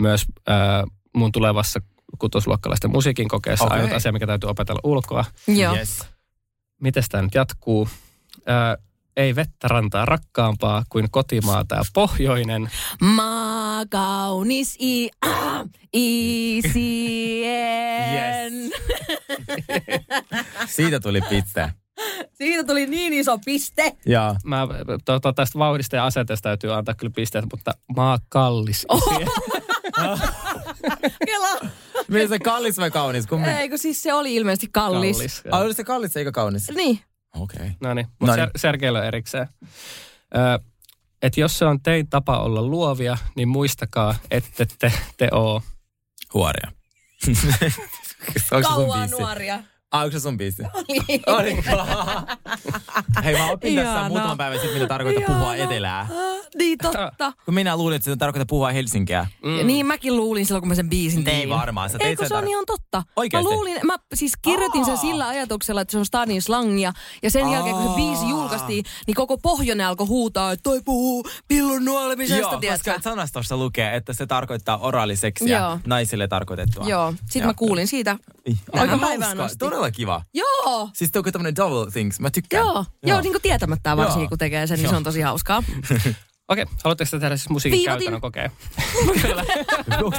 [0.00, 0.56] myös äh,
[1.14, 1.80] mun tulevassa
[2.18, 3.78] kutosluokkalaisten musiikin kokeessa Okei.
[3.78, 5.24] ainut asia, mikä täytyy opetella ulkoa.
[5.46, 5.76] Joo.
[5.76, 6.06] Yes.
[6.80, 7.88] Miten tämä nyt jatkuu?
[8.48, 8.84] Äh,
[9.20, 12.70] ei vettä rantaa rakkaampaa kuin kotimaa tämä pohjoinen.
[13.00, 17.50] Maa kaunis i, ah, isien.
[18.14, 18.72] Yes.
[20.76, 21.72] Siitä tuli piste.
[22.32, 23.96] Siitä tuli niin iso piste.
[24.06, 24.36] Joo.
[24.44, 24.68] Mä,
[25.04, 28.86] to, to, tästä vauhdista ja asenteesta täytyy antaa kyllä pisteet, mutta maa kallis.
[31.26, 31.70] Kela.
[32.08, 33.26] Miten se kallis vai kaunis?
[33.26, 33.50] Kummin?
[33.50, 35.16] Ei, kun siis se oli ilmeisesti kallis.
[35.16, 35.42] kallis.
[35.50, 36.70] Ah, oli se kallis eikä kaunis?
[36.70, 37.00] Niin.
[37.34, 37.56] Okei.
[37.56, 37.70] Okay.
[37.80, 38.46] No niin, No mutta niin.
[38.48, 39.48] Ser- Sergeillä on erikseen.
[40.36, 40.58] Ö,
[41.22, 45.62] että jos se on tein tapa olla luovia, niin muistakaa, ette te, te oo.
[46.34, 46.72] Huoria.
[48.62, 49.62] Kauan nuoria.
[49.92, 50.62] Ah, onko se sun biisi?
[51.38, 51.62] Oliko?
[53.24, 54.08] Hei, mä opin tässä Ihanaa.
[54.08, 56.08] muutaman päivän sitten, mitä tarkoittaa puhua etelää.
[56.58, 57.32] Niin totta.
[57.44, 59.26] Kun minä luulin, että se tarkoittaa puhua Helsinkiä.
[59.44, 59.66] Mm.
[59.66, 61.36] Niin mäkin luulin silloin, kun mä sen biisin tein.
[61.36, 61.90] Niin varmaan.
[61.90, 63.02] Sä teit Eikö sen se on tar- ihan totta?
[63.16, 63.48] Oikeesti?
[63.48, 66.92] Mä luulin, mä siis kirjoitin sen sillä ajatuksella, että se on Stadin slangia.
[67.22, 71.24] Ja sen jälkeen, kun se biisi julkaistiin, niin koko pohjonen alkoi huutaa, että toi puhuu
[71.48, 72.92] pillun nuolemisesta, Joo, tiedätkö?
[72.92, 75.78] koska sanastossa lukee, että se tarkoittaa oraaliseksiä Joo.
[75.86, 76.84] naisille tarkoitettua.
[76.88, 77.46] Joo, sit Joo.
[77.46, 78.16] mä kuulin siitä.
[78.72, 79.48] Aika hauskaa.
[79.80, 80.22] Todella kiva.
[80.34, 82.20] Joo, Siis onko tämmönen double things?
[82.20, 82.64] Mä tykkään.
[82.66, 84.28] joo, joo, niin kuin tietämättä varsinkin, Joo.
[84.28, 84.90] kun tekee sen, niin Joo.
[84.90, 85.62] se on tosi hauskaa.
[86.48, 87.98] Okei, haluatteko te tehdä siis musiikin Viivotin.
[87.98, 88.50] käytännön kokeen?
[89.92, 90.10] Onko?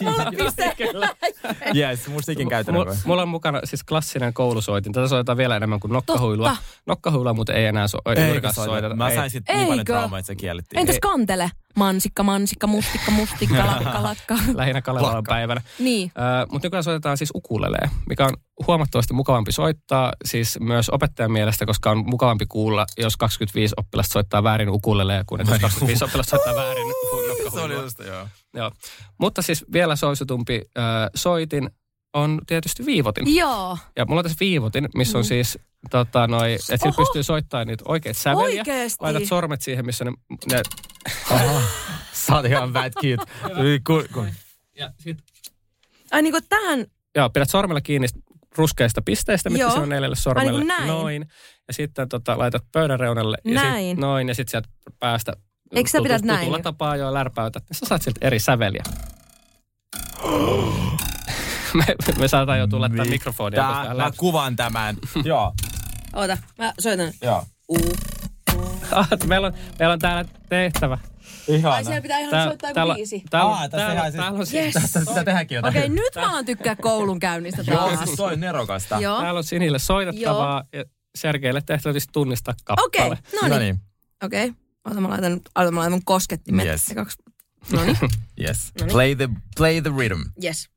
[0.00, 0.76] Mulla piste.
[1.76, 2.86] Yes, musiikin käytännön.
[2.86, 4.92] Mulla, mulla on mukana siis klassinen koulusoitin.
[4.92, 6.48] Tätä soitetaan vielä enemmän kuin nokkahuilua.
[6.48, 6.62] Totta.
[6.86, 8.52] Nokkahuilua muuten ei enää so, soita.
[8.52, 8.94] soiteta.
[8.96, 9.92] Mä sain sit niin paljon Eikö?
[9.92, 10.80] traumaa, että se kiellettiin.
[10.80, 11.50] Entäs kantele?
[11.78, 14.34] Mansikka, mansikka, mustikka, mustikka, lakka, lakka.
[14.54, 15.32] Lähinnä Kalevalan Lakka.
[15.32, 15.60] päivänä.
[15.78, 16.12] Niin.
[16.18, 18.32] Öö, mutta nykyään soitetaan siis ukulelee, mikä on
[18.66, 24.42] huomattavasti mukavampi soittaa, siis myös opettajan mielestä, koska on mukavampi kuulla, jos 25 oppilasta soittaa
[24.42, 26.86] väärin ukulelee, kuin että jos 25 oppilasta soittaa väärin
[27.54, 28.28] Se oli just, joo.
[28.54, 28.70] Joo.
[29.18, 31.70] Mutta siis vielä soisutumpi öö, soitin
[32.14, 33.36] on tietysti viivotin.
[33.36, 33.78] Joo.
[33.96, 35.58] Ja mulla on tässä viivotin, missä on siis
[35.90, 36.96] tota, noi, että sillä Mm.
[36.96, 38.60] Pystyy soittamaan niitä oikeita säveliä.
[38.60, 38.96] Oikeesti?
[39.04, 40.12] Laitat sormet siihen, missä ne...
[40.52, 40.62] ne
[42.12, 43.18] Sä oot ihan bad kid.
[43.86, 44.26] Ku- ku-
[44.76, 45.18] ja sit,
[46.10, 46.86] Ai niinku tähän,
[47.16, 48.06] joo, pidät sormella kiinni
[48.56, 50.58] ruskeista pisteistä, mitkä se on neljälle sormelle.
[50.58, 50.86] Niin näin?
[50.86, 51.26] Noin.
[51.68, 53.38] Ja sitten tota, laitat pöydän reunalle.
[53.44, 53.96] Ja Näin.
[53.96, 54.28] Sit, noin.
[54.28, 54.68] Ja sitten sieltä
[54.98, 55.32] päästä
[55.74, 56.38] Eikö sä pidät näin?
[56.40, 57.62] Tutulla tapaa jo lärpäytät.
[57.70, 58.82] Niin sä saat sieltä eri säveliä.
[61.74, 61.84] me,
[62.18, 63.60] me saadaan jo tulla tämän mikrofonia.
[63.60, 64.96] Tää, mä kuvaan tämän.
[65.24, 65.52] Joo,
[66.12, 67.12] oota, mä soitan.
[67.22, 67.44] joo.
[69.26, 70.98] Meillä, on, meillä on täällä tehtävä.
[71.48, 72.00] Ihana.
[72.02, 72.94] pitää ihan Tää- täällä,
[73.30, 74.74] täällä, Aa, tässä täällä, tehdään siis- täällä, on, Yes.
[74.74, 75.76] Tästä pitää tehdäkin jotain.
[75.76, 77.98] Okei, nyt mä alan tykkää koulun käynnistä Joo, taas.
[78.04, 79.00] siis toi on nerokasta.
[79.00, 79.20] Joo.
[79.20, 80.84] täällä on Sinille soitettavaa ja
[81.18, 82.86] Sergeille tehtävä tietysti tunnistaa kappale.
[82.86, 83.60] Okei, no No niin.
[83.60, 83.80] niin,
[84.24, 84.52] Okei.
[84.84, 86.66] Ota mä laitan, ota mä laitan mun koskettimet.
[86.66, 86.90] Yes.
[86.90, 87.18] ekaksi.
[87.72, 87.96] No niin,
[88.46, 88.72] yes.
[88.92, 90.20] Play the, play the rhythm.
[90.44, 90.68] yes.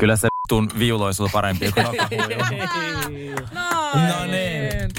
[0.00, 2.40] Kyllä se tun viuloisu on parempi kuin nokkahuilu.
[3.94, 4.90] No niin.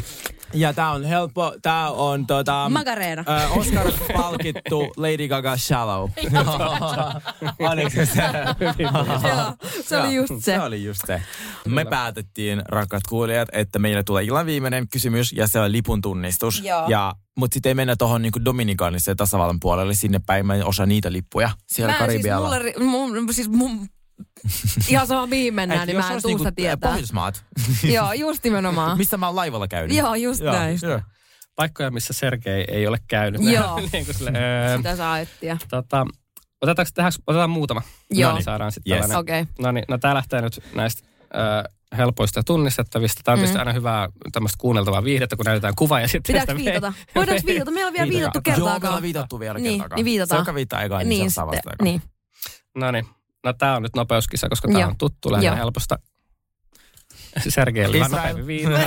[0.53, 1.53] Ja tää on helppo.
[1.61, 2.69] Tää on tota...
[2.69, 3.23] Magarena.
[3.27, 6.09] Ö, Oscar-palkittu Lady Gaga Shallow.
[7.71, 8.21] Oliko se se?
[8.83, 10.41] Joo, se oli just se.
[10.41, 11.21] Se oli just se.
[11.67, 16.63] Me päätettiin, rakkaat kuulijat, että meille tulee illan viimeinen kysymys ja se on lipun tunnistus.
[16.63, 16.85] Joo.
[16.89, 20.45] Ja, mutta sitten ei mennä tuohon niinku Dominikaanissa ja tasavallan puolelle sinne päin.
[20.45, 22.47] Mä en osaa niitä lippuja siellä Mä siis, Karibialla.
[22.47, 23.87] mulle, ri- mun, siis mun,
[24.89, 26.89] ihan sama mihin mennään, Et niin mä en tuusta niinku tietää.
[26.91, 27.45] Pohjoismaat.
[27.95, 28.97] Joo, just nimenomaan.
[28.97, 29.97] Missä mä oon laivalla käynyt.
[29.97, 30.79] Joo, just näin.
[30.81, 31.01] joo.
[31.55, 33.41] Paikkoja, missä Sergei ei ole käynyt.
[33.43, 33.79] Joo.
[33.93, 35.57] niin kuin sille, öö, Sitä saa etsiä.
[35.69, 36.05] tota,
[36.61, 37.81] otetaanko, tehdäänkö, otetaan muutama.
[38.09, 38.29] Joo.
[38.31, 39.01] No niin, saadaan sitten Yes.
[39.01, 39.19] tällainen.
[39.19, 39.41] Okei.
[39.41, 39.53] Okay.
[39.59, 43.21] No niin, no tää lähtee nyt näistä ö, helpoista ja tunnistettavista.
[43.23, 43.59] Tämä on tietysti Mm.
[43.59, 46.93] aina hyvää tämmöistä kuunneltavaa viihdettä, kun näytetään kuva ja sitten Pitääkö viitata?
[47.15, 47.71] Voidaanko viitata?
[47.71, 48.89] Meillä on vielä viitattu Joo, me kertaakaan.
[48.89, 49.95] ollaan viitattu vielä Niin, kertaakaan.
[49.97, 50.37] niin viitataan.
[50.39, 51.83] Se, joka viittaa ekaan, niin, Niin, se saa vastata.
[51.83, 52.01] niin.
[52.75, 53.05] No niin,
[53.43, 54.89] no tää on nyt nopeuskisa, koska tää Joo.
[54.89, 55.57] on tuttu lähinnä Joo.
[55.57, 55.99] helposta.
[57.35, 58.09] Vaan Israel.
[58.09, 58.79] nopeammin viitata.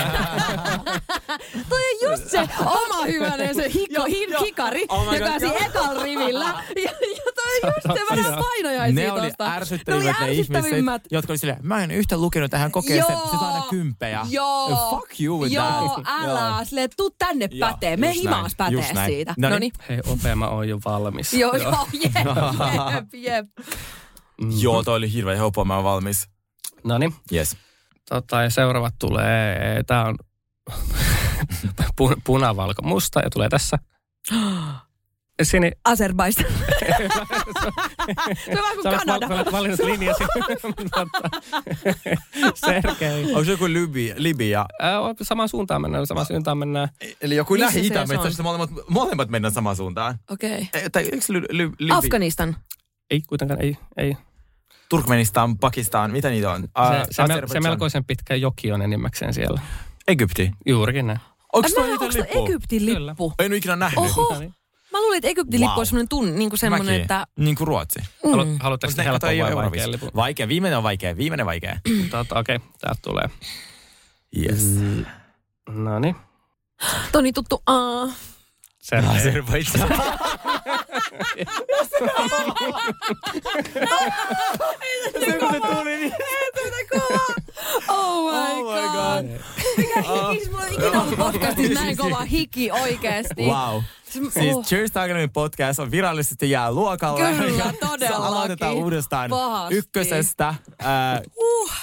[1.69, 6.03] Toi on just se oma hyvänen, se hikko, hin, hikari, Oh joka on siinä ekalla
[6.03, 6.45] rivillä.
[6.77, 9.53] Ja, ja toi on just se, mä näen painojaisia Ne oli tosta.
[9.53, 11.03] ärsyttävimmät ne, ihmiset, ärsyttävimmät.
[11.11, 14.21] jotka oli silleen, mä en yhtä lukenut tähän kokeeseen, se saa aina kymppejä.
[14.29, 14.91] Joo.
[14.91, 15.65] Fuck you with Joo,
[16.05, 16.07] that.
[16.25, 16.65] älä.
[16.65, 17.97] Silleen, tuu tänne Joo, pätee.
[17.97, 19.35] Me himaas pätee siitä.
[19.39, 19.73] No No niin.
[19.79, 19.87] niin.
[19.89, 21.35] Hei, opea, mä oon jo valmis.
[21.35, 23.47] Joo, joo, jep, jep, jep.
[24.61, 26.29] Joo, toi oli hirveä helppoa, mä oon valmis.
[26.85, 27.57] No niin, Yes.
[28.09, 30.17] tota, ja seuraavat tulee, tää on
[32.01, 33.79] pu- punavalko musta ja tulee tässä.
[35.43, 36.47] Sini, Azerbaistan.
[38.45, 39.29] Se on vähän sä kuin olet Kanada.
[39.29, 40.25] val- valinnut linjasi.
[42.55, 43.25] Sergei.
[43.25, 44.67] Onko se joku Libi, Libia?
[44.81, 46.89] Ää, samaan suuntaan mennään, samaan suuntaan mennään.
[47.21, 48.09] Eli joku Missä lähi se itä se on?
[48.09, 50.19] metsästä molemmat, molemmat mennään samaan suuntaan.
[50.31, 50.69] Okei.
[50.73, 51.95] Ei, Tai eikö ly, ly, Libi?
[51.95, 52.57] Afganistan.
[53.11, 53.77] Ei kuitenkaan, ei.
[53.97, 54.17] ei.
[54.89, 56.61] Turkmenistan, Pakistan, mitä niitä on?
[56.63, 56.67] Se,
[57.01, 59.61] Uh, se, mel, se melkoisen pitkä joki on enimmäkseen siellä.
[60.09, 60.51] Egypti.
[60.67, 61.19] Juurikin näin.
[61.53, 62.45] Onko onks toi lippu?
[62.47, 63.11] Egyptin Kyllä.
[63.11, 63.33] lippu?
[63.39, 63.99] En ole ikinä nähnyt.
[63.99, 64.39] Oho.
[64.39, 64.55] Niin.
[64.93, 65.79] Mä luulin, että Egyptin lippu Wow.
[65.79, 67.01] olisi semmoinen, tunn, niin kuin semmoinen, Mäkin.
[67.03, 67.27] että...
[67.39, 68.01] Niin kuin Ruotsi.
[68.31, 68.59] Halu, Mm.
[68.61, 69.91] haluatteko te ei vai Euroviisut?
[69.91, 70.11] lipun?
[70.15, 71.79] Vaikea, viimeinen on vaikea, viimeinen vaikea.
[72.11, 73.29] Tota, Okei, okay, täältä tulee.
[74.43, 74.65] Yes.
[75.69, 76.17] No niin.
[77.13, 77.63] Toni tuttu.
[77.67, 78.09] Aa.
[78.79, 79.17] Sergei.
[79.17, 79.89] Azerbaidžan.
[85.25, 86.15] Se kun se tuli niin...
[87.89, 89.25] Oh my, Oh my god.
[89.77, 90.03] Mikä
[90.33, 93.43] hikis mulla on ikinä ollut podcastissa näin kova hiki oikeesti.
[93.43, 93.83] Wow.
[94.11, 94.65] Siis Oh.
[94.65, 97.35] Cheers to Academy podcast on virallisesti jää luokalle.
[97.35, 98.27] Kyllä, todellakin.
[98.27, 99.75] Aloitetaan uudestaan Pahasti.
[99.75, 100.49] ykkösestä.
[100.49, 100.57] Äh,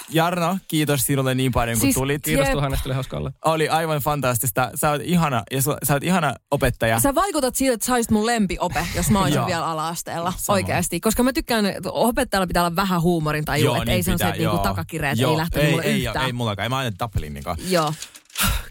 [0.10, 2.24] Jarno, kiitos sinulle niin paljon kun Siis tulit.
[2.24, 2.54] Kiitos Jep.
[2.54, 3.32] tuhannesta, oli hauska olla.
[3.46, 4.72] Oli aivan fantastista.
[4.76, 7.00] Sä oot ihana, ja su- sä oot ihana opettaja.
[7.00, 9.48] Sä vaikutat siitä, että sä olisit mun lempiope, jos mä olisin Joo.
[9.48, 10.34] vielä ala-asteella.
[10.38, 10.54] Sama.
[10.54, 11.00] Oikeasti.
[11.00, 14.58] Koska mä tykkään, että opettajalla pitää olla vähän huumorin tai Joo, että ei sellaiset niinku
[14.58, 16.26] takakireet, ei lähtenyt ei, mulle ei, yhtään.
[16.26, 17.44] Ei, mullakaan, ei mä aina tappelin niin
[17.82, 17.94] Joo.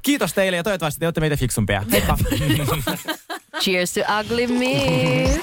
[0.02, 1.82] Kiitos teille ja toivottavasti te olette meitä fiksumpia.
[1.92, 2.18] Heippa!
[3.62, 5.40] Cheers to ugly me.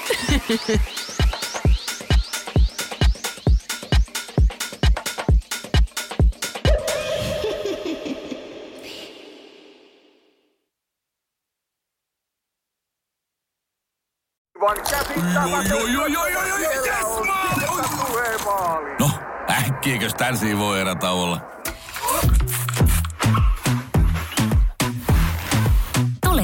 [18.98, 19.10] No,
[19.50, 21.10] äkkiäkös tän voi erätä